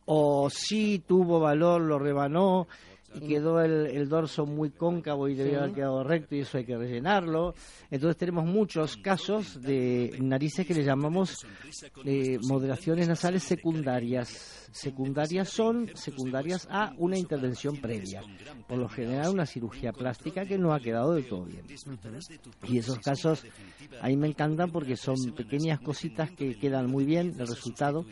[0.06, 2.68] o sí tuvo valor, lo rebanó
[3.16, 5.58] y quedó el, el dorso muy cóncavo y debía Sí.
[5.64, 7.54] haber quedado recto y eso hay que rellenarlo.
[7.90, 11.46] Entonces tenemos muchos casos de narices que le llamamos
[12.06, 14.70] eh, moderaciones nasales secundarias.
[14.72, 18.22] Secundarias son secundarias a una intervención previa,
[18.68, 21.66] por lo general una cirugía plástica que no ha quedado del todo bien.
[22.68, 23.44] Y esos casos
[24.00, 28.06] a mí me encantan porque son pequeñas cositas que quedan muy bien el resultado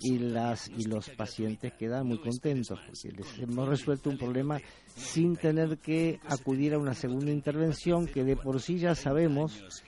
[0.00, 4.60] y las y los pacientes quedan muy contentos porque les hemos resuelto un problema
[4.94, 9.82] sin tener que acudir a una segunda intervención que de por sí ya sabemos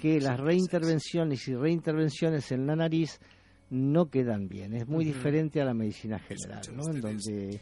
[0.00, 3.20] que las reintervenciones y reintervenciones en la nariz
[3.70, 4.74] no quedan bien.
[4.74, 6.90] Es muy diferente a la medicina general, ¿no?
[6.90, 7.60] En donde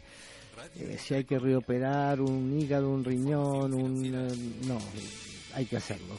[0.75, 4.27] eh, si hay que reoperar un hígado, un riñón, un eh,
[4.67, 4.77] no,
[5.53, 6.15] hay que hacerlo.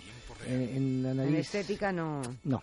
[0.47, 2.63] Eh, en la En nariz estética no, no.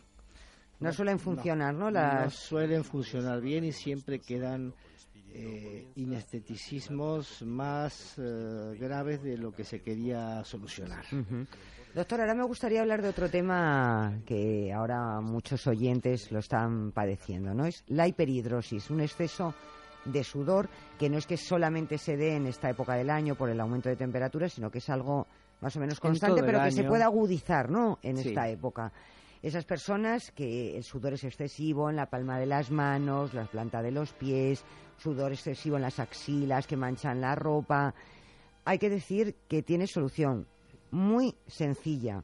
[0.80, 1.89] No suelen funcionar, ¿no?
[1.91, 2.23] Las...
[2.25, 4.73] No suelen funcionar bien y siempre quedan
[5.34, 11.05] eh, inesteticismos más eh, graves de lo que se quería solucionar.
[11.11, 11.45] Ujú.
[11.93, 17.53] Doctor, ahora me gustaría hablar de otro tema que ahora muchos oyentes lo están padeciendo,
[17.53, 17.65] ¿no?
[17.65, 19.53] Es la hiperhidrosis, un exceso
[20.05, 20.69] de sudor
[20.99, 23.89] que no es que solamente se dé en esta época del año por el aumento
[23.89, 25.28] de temperatura, sino que es algo
[25.59, 27.97] más o menos constante, pero que se puede agudizar, ¿no?
[28.03, 28.30] En Sí.
[28.30, 28.91] esta época.
[29.42, 33.82] Esas personas que el sudor es excesivo en la palma de las manos, la planta
[33.82, 34.64] de los pies,
[34.98, 37.94] sudor excesivo en las axilas que manchan la ropa,
[38.66, 40.46] hay que decir que tiene solución
[40.92, 42.24] muy sencilla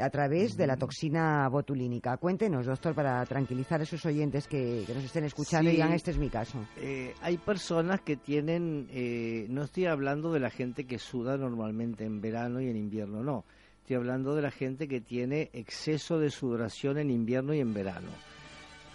[0.00, 2.16] a través de la toxina botulínica.
[2.16, 6.12] Cuéntenos, doctor, para tranquilizar a esos oyentes que, que nos estén escuchando y digan, este
[6.12, 6.58] es mi caso.
[6.76, 12.04] Eh, hay personas que tienen, eh, no estoy hablando de la gente que suda normalmente
[12.04, 13.44] en verano y en invierno, no.
[13.88, 18.10] Estoy hablando de la gente que tiene exceso de sudoración en invierno y en verano.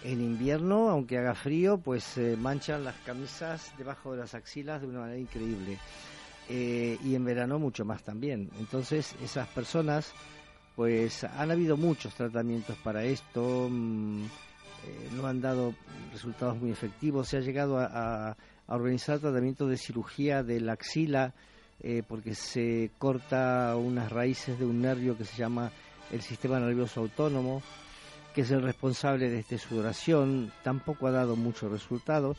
[0.03, 4.87] En invierno, aunque haga frío, pues se manchan las camisas debajo de las axilas de
[4.89, 5.79] una manera increíble.
[6.47, 8.51] Eh, y en verano mucho más también.
[8.59, 10.13] Entonces, esas personas,
[10.75, 15.73] pues han habido muchos tratamientos para esto, mm, eh, no han dado
[16.11, 17.29] resultados muy efectivos.
[17.29, 18.37] Se ha llegado a
[18.67, 21.33] organizar tratamientos de cirugía de la axila
[21.84, 25.71] eh, porque se corta unas raíces de un nervio que se llama
[26.11, 27.61] el sistema nervioso autónomo,
[28.34, 30.51] que es el responsable de esta sudoración.
[30.63, 32.36] Tampoco ha dado mucho resultado.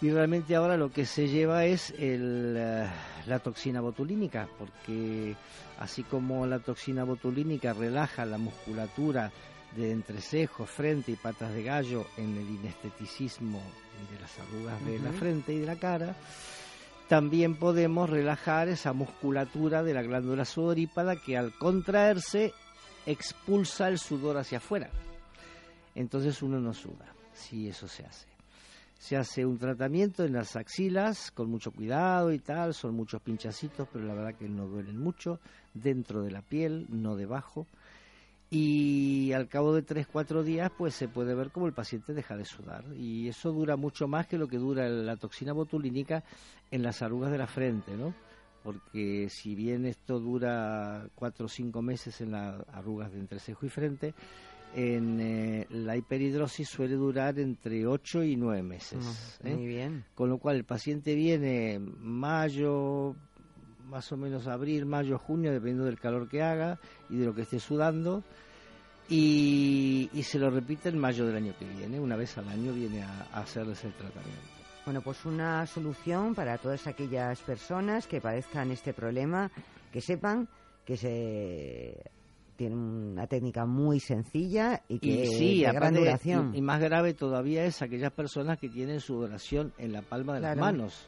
[0.00, 2.86] Y realmente ahora lo que se lleva es el, eh,
[3.26, 5.34] la toxina botulínica, porque
[5.80, 9.32] así como la toxina botulínica relaja la musculatura
[9.74, 13.60] de entrecejo, frente y patas de gallo en el inesteticismo
[14.12, 16.14] de las arrugas de la frente y de la cara,
[17.08, 22.52] también podemos relajar esa musculatura de la glándula sudorípada que al contraerse
[23.06, 24.90] expulsa el sudor hacia afuera.
[25.94, 28.28] Entonces uno no suda, si eso se hace.
[28.98, 33.88] Se hace un tratamiento en las axilas con mucho cuidado y tal, son muchos pinchacitos,
[33.92, 35.40] pero la verdad que no duelen mucho,
[35.72, 37.66] dentro de la piel, no debajo.
[38.50, 42.46] Y al cabo de 3-4 días, pues se puede ver cómo el paciente deja de
[42.46, 42.82] sudar.
[42.96, 46.24] Y eso dura mucho más que lo que dura la toxina botulínica
[46.70, 48.14] en las arrugas de la frente, ¿no?
[48.62, 53.68] Porque si bien esto dura 4 o 5 meses en las arrugas de entrecejo y
[53.68, 54.14] frente,
[54.74, 59.38] en eh, la hiperhidrosis suele durar entre 8 y 9 meses.
[59.42, 59.54] Ah, ¿eh?
[59.54, 60.04] muy bien.
[60.14, 63.14] Con lo cual el paciente viene mayo,
[63.88, 67.42] más o menos abril, mayo, junio, dependiendo del calor que haga y de lo que
[67.42, 68.22] esté sudando.
[69.08, 72.74] Y, y se lo repite en mayo del año que viene, una vez al año
[72.74, 74.57] viene a, a hacerles el tratamiento.
[74.88, 79.50] Bueno, pues una solución para todas aquellas personas que padezcan este problema,
[79.92, 80.48] que sepan
[80.86, 82.10] que se
[82.56, 86.54] tiene una técnica muy sencilla y que Y sí, de gran duración.
[86.54, 90.40] y, y más grave todavía es aquellas personas que tienen sudoración en la palma de
[90.40, 90.54] Claro.
[90.58, 91.06] las manos.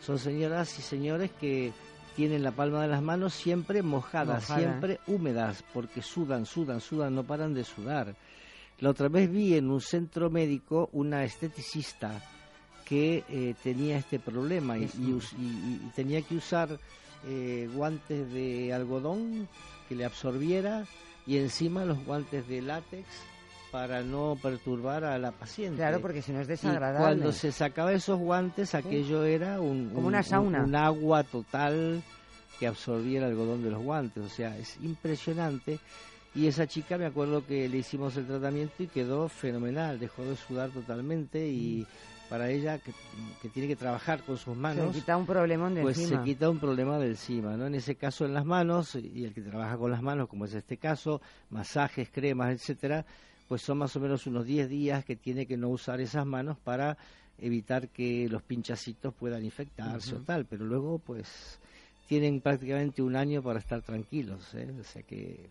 [0.00, 1.74] Son señoras y señores que
[2.16, 4.58] tienen la palma de las manos siempre mojadas, Mojada.
[4.60, 8.16] siempre húmedas, porque sudan, sudan, sudan, no paran de sudar.
[8.78, 12.18] La otra vez vi en un centro médico una esteticista
[12.90, 16.68] que eh, tenía este problema y, y us- y- y tenía que usar
[17.26, 19.48] eh, guantes de algodón
[19.88, 20.84] que le absorbiera
[21.26, 23.06] y encima los guantes de látex
[23.70, 25.76] para no perturbar a la paciente.
[25.76, 26.98] Claro, porque si no es Y desagradable.
[26.98, 30.64] cuando se sacaba esos guantes, aquello era un, Como un- una un- sauna.
[30.64, 32.02] un agua total
[32.58, 34.24] que absorbía el algodón de los guantes.
[34.24, 35.78] O sea, es impresionante.
[36.34, 40.00] Y esa chica, me acuerdo que le hicimos el tratamiento y quedó fenomenal.
[40.00, 41.86] Dejó de sudar totalmente y
[42.30, 42.92] para ella, que,
[43.42, 46.20] que tiene que trabajar con sus manos, se quita un problemón de pues encima.
[46.20, 47.66] se quita un problema de encima, ¿no?
[47.66, 50.54] En ese caso en las manos, y el que trabaja con las manos, como es
[50.54, 51.20] este caso,
[51.50, 53.04] masajes, cremas, etcétera,
[53.48, 56.56] pues son más o menos unos 10 días que tiene que no usar esas manos
[56.56, 56.96] para
[57.36, 61.58] evitar que los pinchacitos puedan infectarse o tal, pero luego pues
[62.06, 64.72] tienen prácticamente un año para estar tranquilos, ¿eh?
[64.80, 65.48] o sea que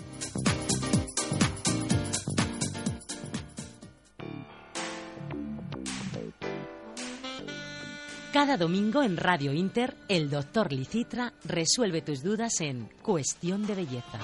[8.36, 14.18] Cada domingo en Radio Inter, el doctor Licitra resuelve tus dudas en Cuestión de Belleza.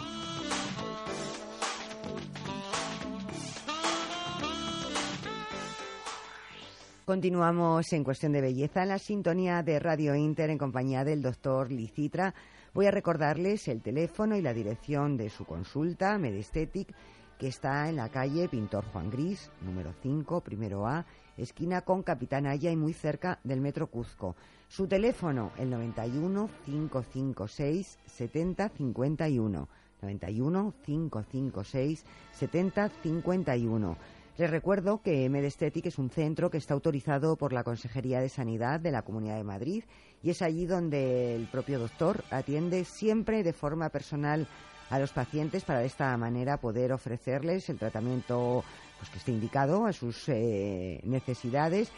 [7.07, 11.73] Continuamos en cuestión de belleza en la sintonía de Radio Inter en compañía del doctor
[11.73, 12.35] Licitra.
[12.75, 16.95] Voy a recordarles el teléfono y la dirección de su consulta, Medestetic,
[17.39, 21.07] que está en la calle Pintor Juan Gris, número 5, primero A,
[21.37, 24.37] esquina con Capitán Aya y muy cerca del Metro Cuzco.
[24.69, 29.69] Su teléfono, el 91 556 70 51.
[30.03, 33.97] 91 556 70 51.
[34.39, 38.81] Les recuerdo que Medestetic es un centro que está autorizado por la Consejería de Sanidad
[38.81, 39.85] de la Comunidad de Madrid
[40.23, 44.49] y es allí donde el propio doctor atiende siempre de forma personal
[44.89, 48.65] a los pacientes para de esta manera poder ofrecerles el tratamiento
[49.03, 51.91] pues, que esté indicado a sus eh, necesidades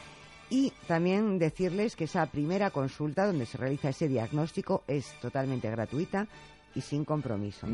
[0.48, 6.26] y también decirles que esa primera consulta donde se realiza ese diagnóstico es totalmente gratuita
[6.74, 7.66] y sin compromiso.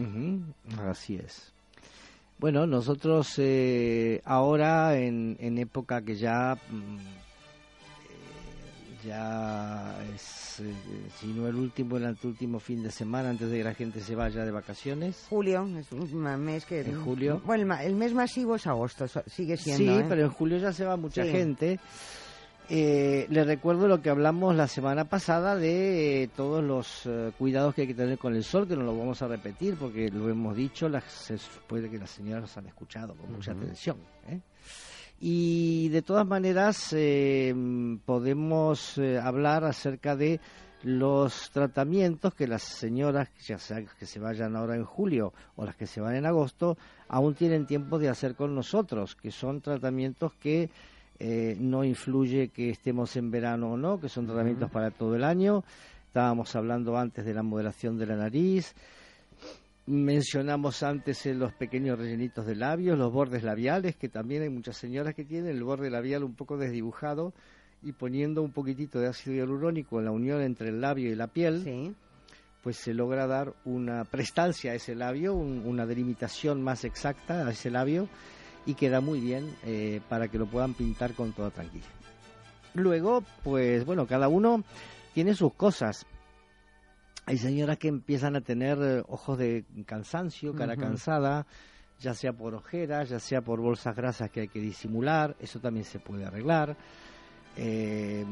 [0.85, 1.53] Así es.
[2.41, 6.97] Bueno, nosotros eh, ahora en, época que ya mm,
[9.05, 10.73] ya es, eh,
[11.19, 14.15] si no el último, el anteúltimo fin de semana antes de que la gente se
[14.15, 15.27] vaya de vacaciones.
[15.29, 16.81] Julio es un mes que...
[16.81, 17.41] En julio.
[17.45, 19.93] Bueno, el, el mes masivo es agosto, sigue siendo.
[19.95, 20.07] sí, ¿eh?
[20.09, 21.31] pero en julio ya se va mucha Sí.
[21.31, 21.81] gente.
[22.73, 27.75] Eh, les recuerdo lo que hablamos la semana pasada de eh, todos los eh, cuidados
[27.75, 30.29] que hay que tener con el sol, que no lo vamos a repetir porque lo
[30.29, 31.37] hemos dicho, las, se
[31.67, 33.63] puede que las señoras han escuchado con mucha Ujú.
[33.63, 33.97] atención.
[35.21, 37.55] Y de todas maneras eh,
[38.07, 40.41] podemos eh, hablar acerca de
[40.83, 45.77] los tratamientos que las señoras, ya sea que se vayan ahora en julio o las
[45.77, 50.33] que se van en agosto, aún tienen tiempo de hacer con nosotros, que son tratamientos
[50.41, 50.71] que
[51.19, 55.25] eh, no influye que estemos en verano o no, que son tratamientos para todo el
[55.25, 55.65] año.
[56.07, 58.75] Estábamos hablando antes de la modelación de la nariz.
[59.87, 64.77] Mencionamos antes eh, los pequeños rellenitos de labios, los bordes labiales, que también hay muchas
[64.77, 67.33] señoras que tienen el borde labial un poco desdibujado
[67.83, 71.27] y poniendo un poquitito de ácido hialurónico en la unión entre el labio y la
[71.27, 71.95] piel,
[72.63, 77.51] pues se logra dar una prestancia a ese labio, un- una delimitación más exacta a
[77.51, 78.07] ese labio
[78.67, 81.89] y queda muy bien eh, para que lo puedan pintar con toda tranquilidad.
[82.75, 84.63] Luego, pues bueno, cada uno
[85.15, 86.07] tiene sus cosas.
[87.31, 91.47] Hay señoras que empiezan a tener eh, ojos de cansancio, cara cansada,
[92.01, 95.85] ya sea por ojeras, ya sea por bolsas grasas que hay que disimular, eso también
[95.85, 96.77] se puede arreglar.
[97.57, 98.25] Eh,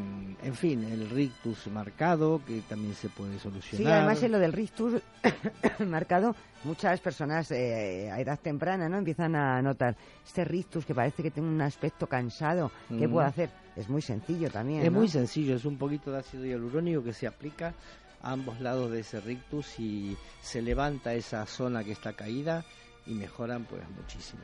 [0.43, 3.87] en fin, el rictus marcado, que también se puede solucionar.
[3.87, 5.03] Sí, además en lo del rictus
[5.87, 6.35] marcado,
[6.65, 11.31] muchas personas eh, a edad temprana no empiezan a notar este rictus que parece que
[11.31, 12.71] tiene un aspecto cansado.
[12.89, 13.13] ¿Qué Mm.
[13.13, 13.51] puedo hacer?
[13.77, 14.83] Es muy sencillo también.
[14.83, 14.99] Es ¿no?
[14.99, 17.75] muy sencillo, es un poquito de ácido hialurónico que se aplica
[18.23, 22.65] a ambos lados de ese rictus y se levanta esa zona que está caída
[23.07, 24.43] y mejoran pues muchísimo.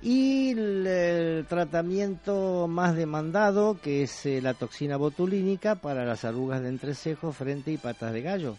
[0.00, 6.62] Y el, el tratamiento más demandado, que es eh, la toxina botulínica para las arrugas
[6.62, 8.56] de entrecejo, frente y patas de gallo,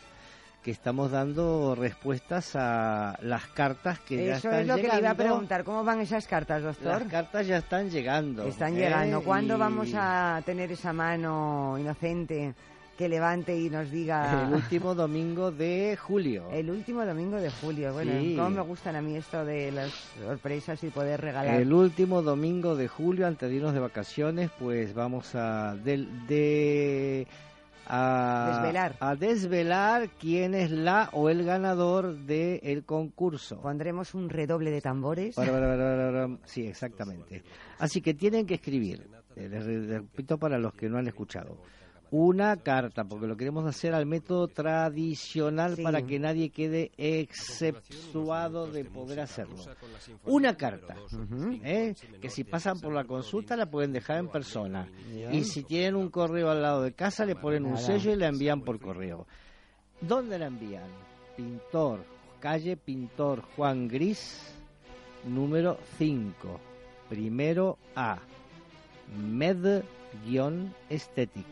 [0.62, 4.88] que estamos dando respuestas a las cartas que ya Eso están es lo que le
[4.88, 5.24] iba a llegando.
[5.24, 5.64] preguntar.
[5.64, 7.00] ¿Cómo van esas cartas, doctor?
[7.04, 8.43] Las cartas ya están llegando.
[8.45, 8.80] Están ¿eh?
[8.82, 9.22] llegando.
[9.24, 12.54] ¿Cuándo Y- vamos a tener esa mano inocente
[13.00, 14.43] que levante y nos diga...
[14.50, 16.50] El último domingo de julio.
[16.52, 17.93] El último domingo de julio.
[17.93, 18.36] Bueno, Sí.
[18.36, 19.89] cómo me gustan a mí esto de las
[20.22, 21.62] sorpresas y poder regalar.
[21.62, 27.26] El último domingo de julio, antes de irnos de vacaciones, pues vamos a del- de,
[27.88, 28.95] a Desvelar.
[29.00, 33.62] a desvelar quién es la o el ganador del concurso.
[33.62, 35.36] Pondremos un redoble de tambores.
[36.43, 37.43] Sí, exactamente.
[37.78, 41.56] Así que tienen que escribir, eh, les re- repito para los que no han escuchado,
[42.12, 45.84] una carta, porque lo queremos hacer al método tradicional Sí.
[45.84, 49.55] para que nadie quede exceptuado de poder hacerlo.
[50.26, 50.95] Una carta,
[51.64, 51.93] ¿eh?
[52.20, 54.88] que si pasan por la consulta la pueden dejar en persona.
[55.32, 58.28] Y si tienen un correo al lado de casa le ponen un sello y la
[58.28, 59.28] envían por correo.
[60.01, 60.89] ¿Dónde la envían?
[61.38, 62.03] Pintor,
[62.39, 64.51] calle Pintor Juan Gris,
[65.28, 66.60] número 5,
[67.10, 68.18] primero A,
[69.18, 71.45] Med-Esthetic.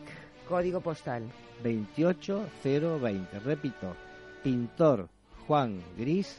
[0.48, 1.22] Código postal.
[1.62, 3.40] 28020.
[3.40, 3.94] Repito,
[4.42, 5.08] Pintor
[5.46, 6.38] Juan Gris,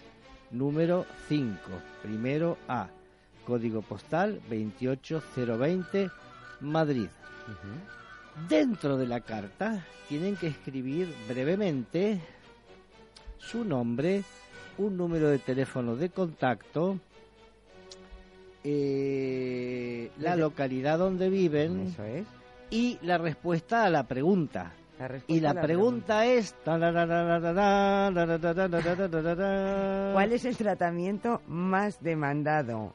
[0.51, 1.57] número 5,
[2.01, 2.87] primero A,
[3.45, 6.09] código postal 28020,
[6.61, 7.07] Madrid.
[8.47, 12.19] Dentro de la carta tienen que escribir brevemente
[13.37, 14.23] su nombre,
[14.77, 16.99] un número de teléfono de contacto,
[18.63, 22.25] eh, la localidad donde viven Eso es.
[22.69, 24.73] Y la respuesta a la pregunta.
[24.99, 26.53] La Y la la pregunta es...
[30.13, 32.93] ¿Cuál es el tratamiento más demandado?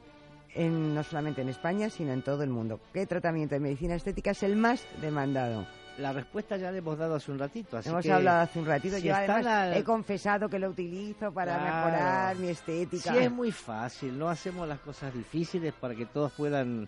[0.53, 2.79] En, no solamente en España, sino en todo el mundo.
[2.93, 5.65] ¿Qué tratamiento de medicina estética es el más demandado?
[5.97, 7.77] La respuesta ya le hemos dado hace un ratito.
[7.77, 8.95] Así Hemos que hablado hace un ratito.
[8.97, 11.75] si Yo además la- he confesado que lo utilizo para Claro.
[11.87, 13.11] mejorar mi estética.
[13.11, 14.17] Sí, es muy fácil.
[14.17, 16.87] No hacemos las cosas difíciles para que todos puedan...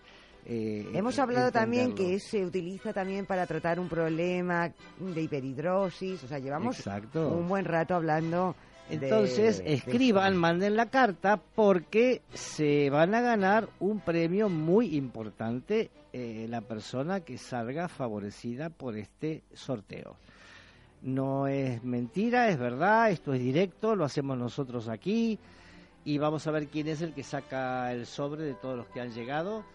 [0.50, 6.24] eh, Hemos hablado también que se utiliza también para tratar un problema de hiperhidrosis.
[6.24, 7.28] O sea, llevamos Exacto.
[7.28, 8.56] un buen rato hablando.
[8.90, 15.92] Entonces, de escriban, manden la carta porque se van a ganar un premio muy importante
[16.14, 20.16] eh, la persona que salga favorecida por este sorteo.
[21.02, 25.38] No es mentira, es verdad, esto es directo, lo hacemos nosotros aquí
[26.06, 29.02] y vamos a ver quién es el que saca el sobre de todos los que
[29.02, 29.66] han llegado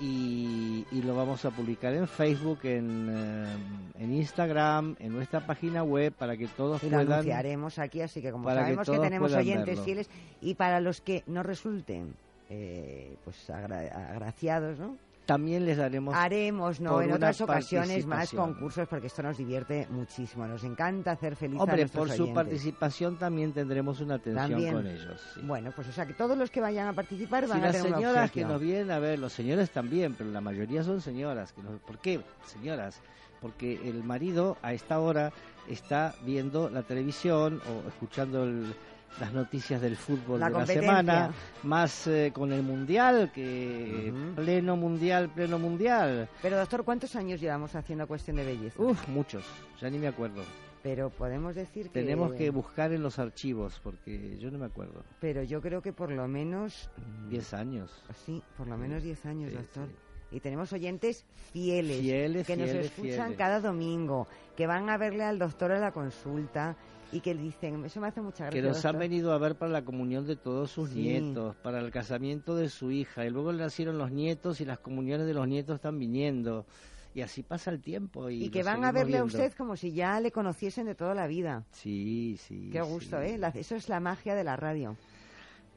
[0.00, 3.56] y, y lo vamos a publicar en Facebook, en, eh,
[4.00, 7.12] en Instagram, en nuestra página web para que todos Y lo puedan...
[7.12, 9.84] anunciaremos aquí, así que como que sabemos que, tenemos oyentes verlo.
[9.84, 12.14] fieles y para los que no resulten
[12.50, 14.96] eh, pues agra- agraciados, ¿no?
[15.26, 17.00] También les daremos Haremos, ¿no?
[17.00, 20.46] En otras ocasiones más concursos porque esto nos divierte muchísimo.
[20.46, 22.34] Nos encanta hacer feliz Hombre, por su oyentes.
[22.34, 24.74] participación también tendremos una atención También.
[24.74, 25.20] con ellos.
[25.34, 25.40] sí.
[25.42, 27.76] Bueno, pues o sea que todos los que vayan a participar van Si a las
[27.82, 31.52] tener señoras que nos vienen a ver, los señores también, pero la mayoría son señoras.
[31.52, 33.00] Que nos- ¿Por qué, señoras?
[33.40, 35.32] Porque el marido a esta hora
[35.68, 38.74] está viendo la televisión o escuchando el-
[39.20, 41.30] las noticias del fútbol La de la semana,
[41.62, 46.28] más eh, con el mundial, que pleno mundial, pleno mundial.
[46.42, 48.82] Pero doctor, ¿cuántos años llevamos haciendo cuestión de belleza?
[48.82, 49.44] Uf, muchos,
[49.80, 50.42] ya ni me acuerdo.
[50.82, 52.00] Pero podemos decir que...
[52.00, 55.02] Tenemos que buscar en los archivos, porque yo no me acuerdo.
[55.18, 56.90] Pero yo creo que por lo menos...
[57.30, 57.90] 10 años.
[58.26, 59.88] Sí, por lo menos 10 años, Sí, doctor.
[60.30, 63.38] Y tenemos oyentes fieles, Fieles, que nos escuchan fieles.
[63.38, 66.76] cada domingo, que van a verle al doctor a la consulta
[67.14, 68.60] y que dicen, eso me hace mucha gracia.
[68.60, 69.00] que nos han doctor".
[69.00, 71.00] venido a ver para la comunión de todos sus Sí.
[71.02, 74.78] nietos, para el casamiento de su hija, y luego le nacieron los nietos y las
[74.80, 76.66] comuniones de los nietos están viniendo.
[77.14, 78.28] Y así pasa el tiempo.
[78.28, 81.14] Y, Y que van a verle a usted como si ya le conociesen de toda
[81.14, 81.64] la vida.
[81.70, 82.70] Sí, sí.
[82.72, 83.28] Qué gusto, sí.
[83.28, 83.38] ¿eh?
[83.38, 84.96] La- eso es la magia de la radio.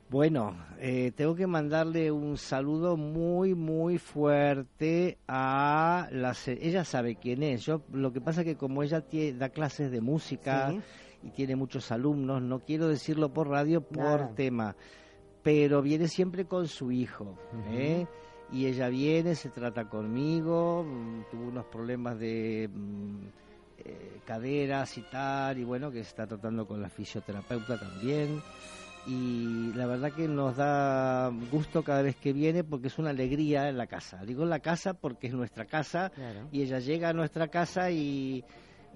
[0.10, 6.34] Bueno, eh, tengo que mandarle un saludo muy, muy fuerte a la...
[6.48, 7.66] Ella sabe quién es.
[7.66, 10.80] Yo, lo que pasa es que como ella tie- da clases de música Sí.
[11.24, 14.36] Y tiene muchos alumnos, no quiero decirlo por radio por Nada.
[14.36, 14.76] tema,
[15.44, 17.38] pero viene siempre con su hijo.
[17.72, 18.06] ¿eh?
[18.52, 22.70] Y ella viene, se trata conmigo, mm, tuvo unos problemas de...
[22.74, 23.18] mm,
[23.80, 28.42] eh, caderas y tal, y bueno, que se está tratando con la fisioterapeuta también.
[29.06, 33.70] Y la verdad que nos da gusto cada vez que viene porque es una alegría
[33.70, 34.26] en la casa.
[34.26, 36.50] Digo en la casa porque es nuestra casa Claro.
[36.52, 38.44] y ella llega a nuestra casa y,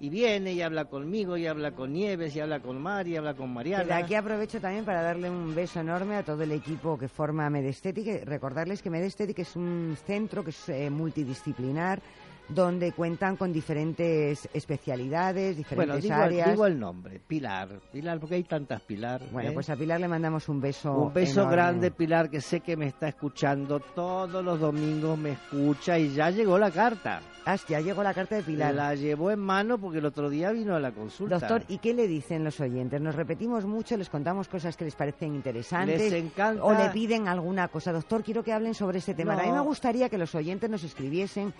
[0.02, 3.34] y viene y habla conmigo y habla con Nieves y habla con Mari y habla
[3.34, 3.84] con Mariana.
[3.84, 7.48] Desde aquí aprovecho también para darle un beso enorme a todo el equipo que forma
[7.48, 8.06] Medesthetic.
[8.08, 12.02] y Recordarles que Medesthetic es un centro que es eh, multidisciplinar,
[12.48, 16.50] donde cuentan con diferentes especialidades, bueno, diferentes digo, áreas.
[16.50, 17.80] digo el nombre, Pilar.
[17.92, 19.22] Pilar, porque hay tantas Pilar.
[19.30, 19.52] Bueno, ¿eh?
[19.52, 20.92] pues a Pilar le mandamos un beso.
[20.92, 21.52] Un beso enorme.
[21.56, 26.30] grande, Pilar, que sé que me está escuchando todos los domingos, me escucha y ya
[26.30, 27.20] llegó la carta.
[27.44, 28.72] Ah, ya llegó la carta de Pilar.
[28.74, 31.38] La llevó en mano porque el otro día vino a la consulta.
[31.40, 33.00] Doctor, ¿y qué le dicen los oyentes?
[33.00, 36.00] Nos repetimos mucho, les contamos cosas que les parecen interesantes.
[36.00, 37.92] Les encanta- O le piden alguna cosa.
[37.92, 39.34] Doctor, quiero que hablen sobre este tema.
[39.34, 39.40] No.
[39.40, 41.52] A mí me gustaría que los oyentes nos escribiesen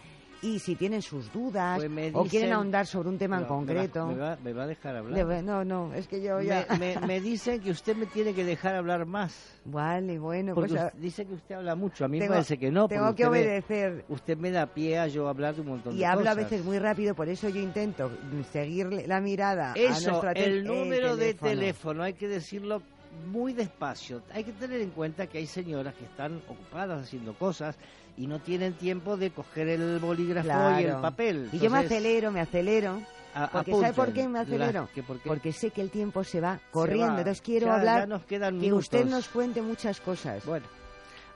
[0.43, 3.43] y si tienen sus dudas Pues me o quieren dicen- ahondar sobre un tema en
[3.43, 4.07] ¿me va- concreto.
[4.09, 5.43] ¿Me va, me va a dejar hablar?
[5.45, 6.67] No, no, es que yo ya...
[6.79, 9.35] Me, me- me dicen que usted me tiene que dejar hablar más.
[9.65, 10.93] Vale, bueno, Porque pues...
[11.01, 12.05] dice que usted habla mucho.
[12.05, 12.89] A mí me parece que no.
[12.89, 14.05] tengo que usted me- obedecer.
[14.09, 16.51] usted me da pie a yo hablar de un montón Y de hablo a cosas.
[16.51, 18.11] veces muy rápido, por eso yo intento
[18.51, 22.83] seguirle la mirada a Eso, nuestra tel- el número de teléfono, hay que decirlo
[23.31, 24.23] muy despacio.
[24.33, 27.77] Hay que tener en cuenta que hay señoras que están ocupadas haciendo cosas
[28.17, 31.49] y no tienen tiempo de coger el bolígrafo y el papel.
[31.53, 33.01] Y yo me acelero, me acelero.
[33.35, 34.89] A- Porque ¿sabe por qué me acelero?
[34.95, 37.13] que por qué- Porque sé que el tiempo se va corriendo.
[37.15, 37.19] va.
[37.21, 40.45] Entonces quiero Ya- hablar ya nos quedan que usted nos cuente muchas cosas.
[40.45, 40.67] Bueno,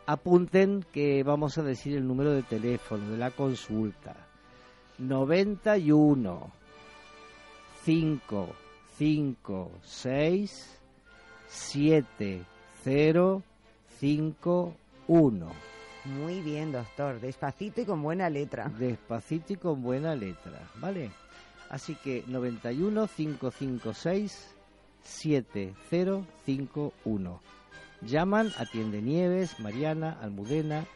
[0.05, 4.15] apunten que vamos a decir el número de teléfono de la consulta.
[4.99, 6.51] 91
[7.85, 8.49] 5
[8.99, 10.81] 5 6
[11.49, 12.45] 7
[12.85, 13.43] 0
[13.99, 14.75] 5
[15.09, 15.53] 1.
[16.05, 17.21] Muy bien, doctor.
[17.21, 18.71] Despacito y con buena letra.
[18.79, 21.11] Despacito y con buena letra, ¿vale?
[21.69, 24.55] Así que 91 556
[25.03, 27.41] 7051.
[28.03, 30.87] Llaman, atiende Nieves, Mariana, Almudena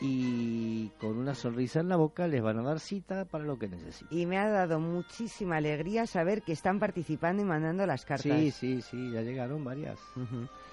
[0.00, 3.68] y con una sonrisa en la boca les van a dar cita para lo que
[3.68, 4.16] necesiten.
[4.16, 8.38] Y me ha dado muchísima alegría saber que están participando y mandando las cartas.
[8.38, 9.98] Sí, sí, sí, ya llegaron varias.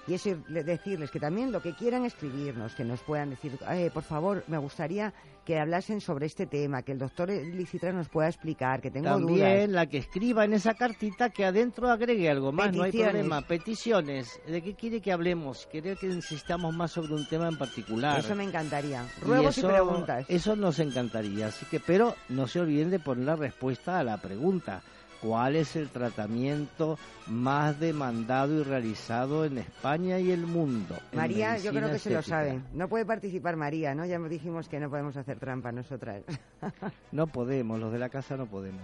[0.08, 3.88] Y eso le- decirles que también lo que quieran escribirnos, que nos puedan decir, "Eh,
[3.94, 8.28] por favor, me gustaría que hablasen sobre este tema, que el doctor Licitra nos pueda
[8.28, 9.68] explicar, que tengo También dudas.
[9.70, 13.42] la que escriba en esa cartita que adentro agregue algo más, no hay problema.
[13.42, 14.40] Peticiones.
[14.46, 15.68] ¿De qué quiere que hablemos?
[15.70, 18.18] ¿Quiere que insistamos más sobre un tema en particular?
[18.20, 19.04] Eso me encantaría.
[19.20, 20.24] Ruegos y, eso- preguntas.
[20.28, 21.46] Eso nos encantaría.
[21.46, 24.82] Así que, pero no se olviden de poner la respuesta a la pregunta.
[25.22, 26.98] ¿Cuál es el tratamiento
[27.28, 30.98] más demandado y realizado en España y el mundo?
[31.12, 32.60] María, yo creo que se lo sabe.
[32.72, 34.04] No puede participar María, ¿no?
[34.04, 36.22] Ya dijimos que no podemos hacer trampa nosotras.
[37.12, 38.82] No podemos, los de la casa no podemos.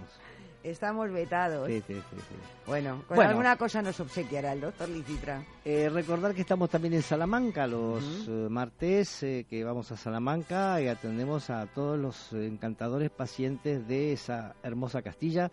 [0.63, 1.67] Estamos vetados.
[1.67, 2.35] Sí, sí, sí, sí.
[2.67, 3.31] Bueno, con Bueno.
[3.31, 5.41] alguna cosa nos obsequiará el doctor Licitra.
[5.63, 10.81] Eh, recordar que estamos también en Salamanca los eh, martes, eh, que vamos a Salamanca
[10.81, 15.49] y atendemos a todos los eh, encantadores pacientes de esa hermosa Castilla.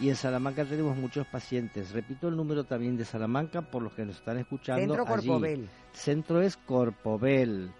[0.00, 1.92] Y en Salamanca tenemos muchos pacientes.
[1.92, 4.80] Repito el número también de Salamanca por los que nos están escuchando.
[4.80, 5.28] Centro allí.
[5.28, 5.68] Corpovel.
[5.92, 7.70] Centro es Corpovel.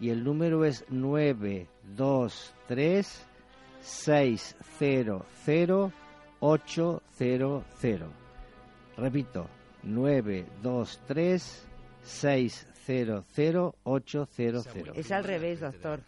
[0.00, 3.26] Y el número es 923
[3.80, 5.22] 600
[6.40, 7.64] 800.
[8.96, 9.46] Repito,
[9.84, 11.68] 923
[12.02, 12.67] 600
[13.84, 14.66] 800.
[14.94, 16.00] Es al revés, doctor.